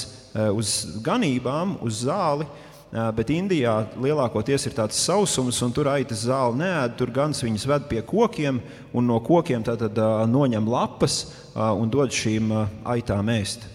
[0.54, 2.44] uz ganībām, uz zāli.
[2.46, 6.94] eh, Bet Indijā lielākoties ir tāds sausums, un tur aitas zāli neēd.
[6.96, 8.62] Tur gans viņas ved pie kokiem,
[8.96, 9.98] un no kokiem tātad
[10.32, 11.18] noņem lapas
[11.54, 12.54] un dod šīm
[12.88, 13.66] aitām ēst.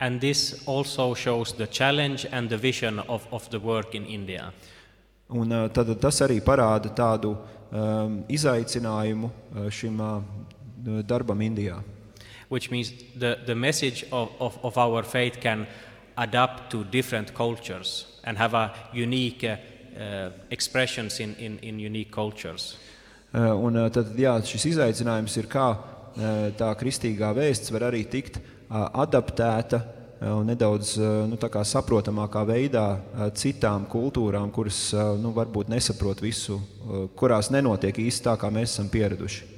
[0.00, 4.52] And this also shows the challenge and the vision of, of the work in India.
[5.28, 9.30] Un, tad, tas arī parāda tādu um, izaicinājumu
[9.72, 10.18] šim uh,
[11.04, 11.82] darbam Indijā.
[12.48, 15.66] which means the, the message of, of, of our faith can
[16.16, 19.56] adapt to different cultures and have a unique uh,
[19.96, 22.76] uh, expressions in, in, in unique cultures.
[23.34, 28.04] Uh, un, uh, tad, jā, šis izaicinājums ir, kā uh, tā kristīgā vēsts var arī
[28.08, 34.48] tikt uh, adaptēta uh, un nedaudz uh, nu, tā kā saprotamākā veidā uh, citām kultūrām,
[34.54, 39.52] kuras uh, nu, varbūt nesaprot visu, uh, kurās nenotiek īsti tā, kā mēs esam pieraduši.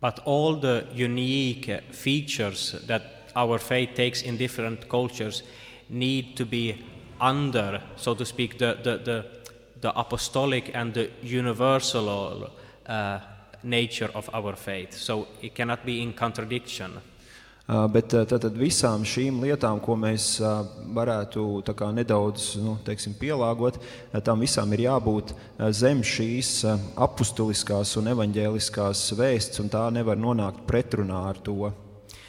[0.00, 5.42] But all the unique uh, features that our faith takes in different cultures
[5.88, 6.84] need to be
[7.20, 9.24] under, so to speak, the, the, the,
[9.80, 12.50] the apostolic and the universal
[12.86, 13.20] uh,
[13.62, 14.94] nature of our faith.
[14.94, 16.92] So it cannot be in contradiction.
[17.68, 20.60] Uh, Bet uh, tātad visām šīm lietām, ko mēs uh,
[20.94, 26.76] varētu kā nedaudz nu, teiksim, pielāgot, uh, tam visām ir jābūt uh, zem šīs uh,
[26.94, 31.72] apustuliskās un evaņģēliskās vēsts, un tā nevar nonākt pretrunā ar to.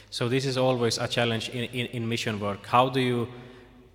[0.10, 2.66] So this is always a challenge in, in, in mission work.
[2.66, 3.28] How do you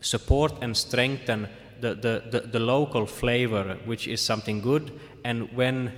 [0.00, 1.48] support and strengthen
[1.80, 4.92] the, the, the, the local flavor, which is something good,
[5.24, 5.92] and when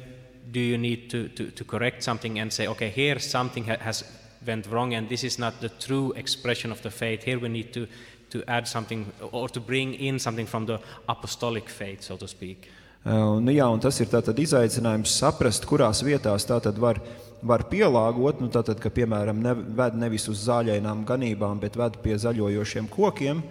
[0.51, 4.05] do you need to, to, to correct something and say, okay, here something ha- has
[4.47, 7.23] went wrong and this is not the true expression of the faith.
[7.23, 7.87] Here we need to,
[8.31, 12.69] to add something or to bring in something from the apostolic faith, so to speak.
[13.05, 17.03] Uh, nu, jā, un tas ir tātad izaicinājums saprast, kurās vietās tā tad var,
[17.45, 18.41] var pielāgot.
[18.43, 23.45] Nu, tātad, ka, piemēram, ne, ved nevis uz zāļainām ganībām, bet ved pie zaļojošiem kokiem.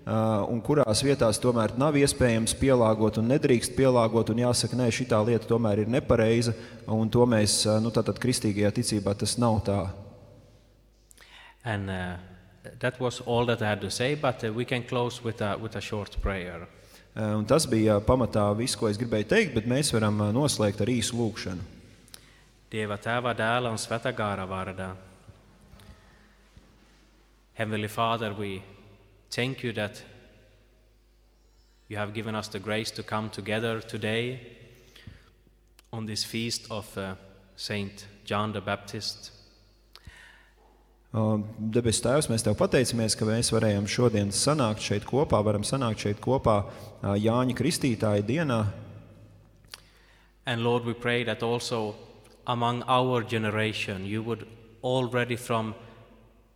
[0.00, 4.32] Uh, un kurās vietās tomēr nav iespējams pielāgot un nedrīkst pielāgot.
[4.32, 6.54] Un jāsaka, nē, šī lieta tomēr ir nepareiza.
[6.88, 9.80] Un to mēs, nu, tātad kristīgajā ticībā tas nav tā.
[11.62, 12.16] And uh,
[12.80, 15.58] that was all that I had to say, but uh, we can close with a,
[15.58, 16.66] with a short prayer.
[17.14, 21.18] Un tas bija pamatā viss, ko es gribēju teikt, bet mēs varam noslēgt ar īsu
[21.18, 21.79] lūgšanu.
[22.70, 24.92] Dieva tēva, dēla un svētā gara vārdā.
[27.54, 28.62] Heavenly Father, we
[29.28, 30.04] thank you that
[31.88, 34.40] you have given us the grace to come together today
[35.92, 37.16] on this feast of uh,
[37.56, 39.32] Saint John the Baptist.
[41.12, 46.06] Uh, Debes Tēvs, mēs Tev pateicamies, ka mēs varējām šodien sanākt šeit kopā, varam sanākt
[46.06, 48.60] šeit kopā uh, Jāņa Kristītāja dienā.
[50.46, 52.09] And Lord, we pray that also
[52.46, 54.46] among our generation you would
[54.82, 55.74] already from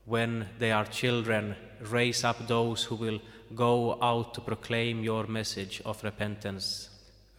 [0.07, 1.55] when they are children
[1.91, 3.21] raise up those who will
[3.55, 6.91] go out to proclaim your message of repentance.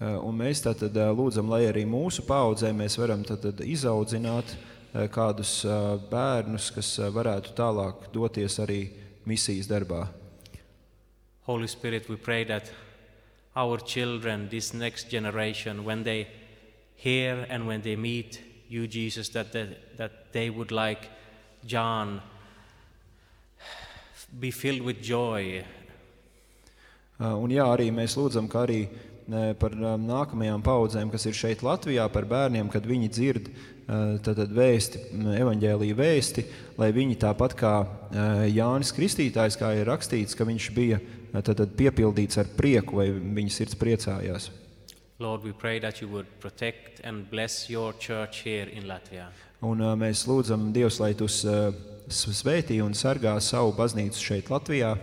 [0.02, 5.06] Uh, Un mēs tātad uh, lūdzam, lai arī mūsu paudzē mēs varam tātad izaudzināt uh,
[5.08, 5.64] kādus
[6.12, 8.82] bērnus, kas varētu tālāk doties arī
[9.26, 10.06] misijas darbā.
[11.48, 12.72] Holy Spirit, we pray that
[13.56, 16.28] our children, this next generation, when they
[16.96, 21.10] hear and when they meet you, Jesus, that they, that they would like
[21.66, 22.22] John
[24.40, 25.64] be filled with joy.
[27.20, 31.38] Uh, Un jā, arī mēs lūdzam, ka arī uh, par um, nākamajām paudzēm, kas ir
[31.38, 35.06] šeit Latvijā, par bērniem, kad viņi dzird uh, tātad vēsti,
[35.40, 36.46] evaņģēlīju vēsti,
[36.82, 41.72] lai viņi tāpat kā uh, Jānis Kristītājs, kā ir rakstīts, ka viņš bija uh, tātad
[41.80, 44.52] piepildīts ar prieku, vai viņa sirds priecājās.
[45.18, 49.30] Lord, we pray that you would protect and bless your church here in Latvia.
[49.64, 51.72] Un uh, mēs lūdzam Dievs, lai tu uh,
[52.12, 54.98] svētī un sargā savu baznīcu šeit Latvijā.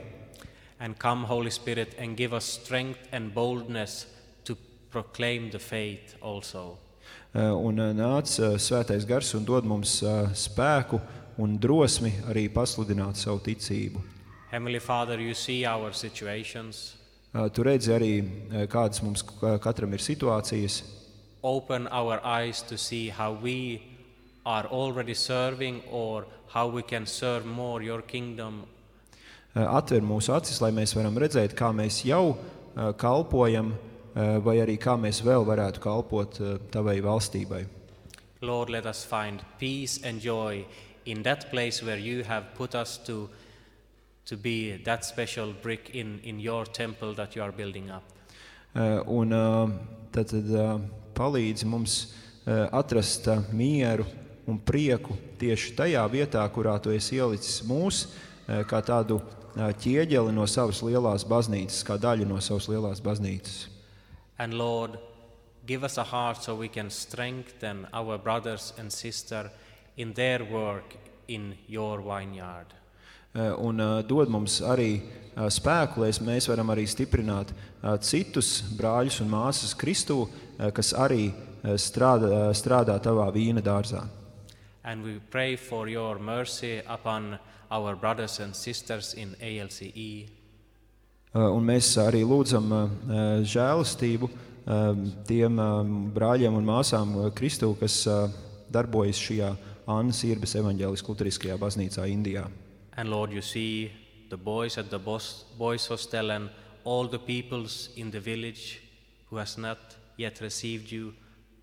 [0.78, 4.04] And come, Holy Spirit, and give us strength and boldness
[4.44, 4.56] to
[4.90, 6.76] proclaim the faith also.
[7.34, 11.00] Uh, Un uh, nāc uh, svētais gars un dod mums uh, spēku
[11.40, 14.04] un drosmi arī pasludināt savu ticību.
[14.50, 17.00] Heavenly Father, you see our situations.
[17.34, 20.82] Uh, Tu redzi arī, uh, kādas mums k- katram ir situācijas.
[21.42, 23.80] Open our eyes to see how we
[24.44, 28.64] are already serving or how we can serve more your kingdom
[29.54, 33.74] Uh, Atver mūsu acis, lai mēs varam redzēt, kā mēs jau uh, kalpojam,
[34.16, 37.66] uh, vai arī kā mēs vēl varētu kalpot uh, tavai valstībai.
[38.40, 40.64] Lord, let us find peace and joy
[41.04, 43.28] in that place where you have put us to,
[44.32, 48.02] to be that special brick in, in your temple that you are building up.
[48.74, 49.68] Uh, Un uh,
[50.10, 50.78] tad, tad uh,
[51.12, 51.96] palīdzi mums
[52.46, 54.06] uh, atrast uh, mieru
[54.48, 60.32] un prieku tieši tajā vietā, kurā tu esi ielicis mūs, uh, kā tādu uh, ķieģeli
[60.32, 63.66] no savas lielās baznīcas, kā daļu no savas lielās baznīcas.
[64.38, 64.96] And Lord,
[65.66, 69.52] give us a heart so we can strengthen our brothers and sisters
[69.98, 70.96] in their work
[71.28, 72.72] in your vineyard.
[73.32, 77.54] Uh, Un uh, dod mums arī uh, spēku, lai mēs varam arī stiprināt
[78.04, 80.28] citus brāļus un māsas Kristū,
[80.76, 81.32] kas arī
[81.80, 84.04] strādā, strādā tavā vīna dārzā.
[84.84, 90.28] And we pray for your mercy upon our brothers and sisters in ALCE.
[91.34, 92.70] Un mēs arī lūdzam
[93.42, 94.30] žēlastību
[95.26, 95.62] tiem
[96.14, 98.04] brāļiem un māsām Kristū, kas
[98.70, 99.54] darbojas šajā
[99.90, 102.46] Annas Irbes evaņģēliskajā luteriskajā baznīcā Indijā.
[102.96, 103.90] And Lord, you see
[104.28, 106.50] the boys at the boys' hostel and
[106.84, 108.82] all the peoples in the village
[109.30, 109.78] who has not
[110.16, 111.14] yet received you.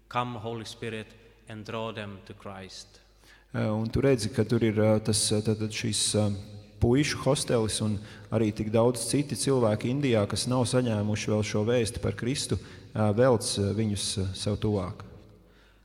[0.08, 1.08] Come, Holy Spirit,
[1.48, 3.00] and draw them to Christ.
[3.54, 6.30] Uh, Un tu redzi, ka tur ir uh, tas, tātad šis uh,
[6.82, 7.98] puišu hostelis un
[8.32, 12.60] arī tik daudz citi cilvēki Indijā, kas nav saņēmuši vēl šo vēsti par Kristu,
[12.94, 14.06] velc viņus
[14.38, 15.04] sev tuvāk.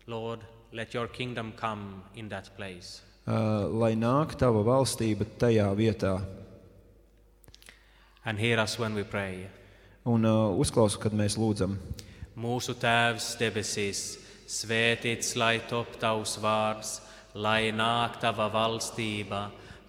[0.07, 3.01] Lord, let your kingdom come in that place.
[3.25, 6.18] Uh, Lai nāk tava valstība tajā vietā
[8.27, 9.49] And hear us when we pray.
[10.05, 11.79] un uh, uzklausu, kad mēs lūdzam.
[12.37, 14.03] Mūsu Tēvs debesīs,
[14.51, 16.99] svētīts lai top tavs vārds,
[17.35, 19.47] lai nāk tava valstība,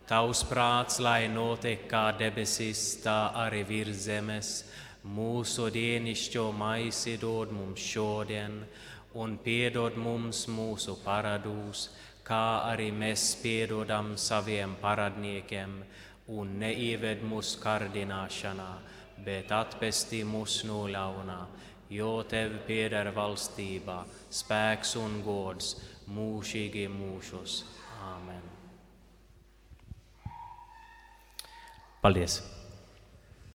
[0.08, 4.52] tavs prāts, lai notiek kā debesīs, tā arī virs zemes.
[5.06, 8.64] Mūsu dienišķo maisi dod mums šodien,
[9.20, 11.90] un piedod mums mūsu paradūs,
[12.26, 15.78] kā arī mēs piedodam saviem paradniekiem,
[16.34, 18.72] un neieved mūsu kārdināšanā,
[19.26, 21.40] bet atpestī mūs no ļaunā,
[21.94, 24.02] jo tev pieder valstība,
[24.34, 25.76] spēks un gods
[26.10, 27.62] mūžīgi mūžos.
[28.06, 28.44] Āmen.
[32.02, 32.55] Paldies!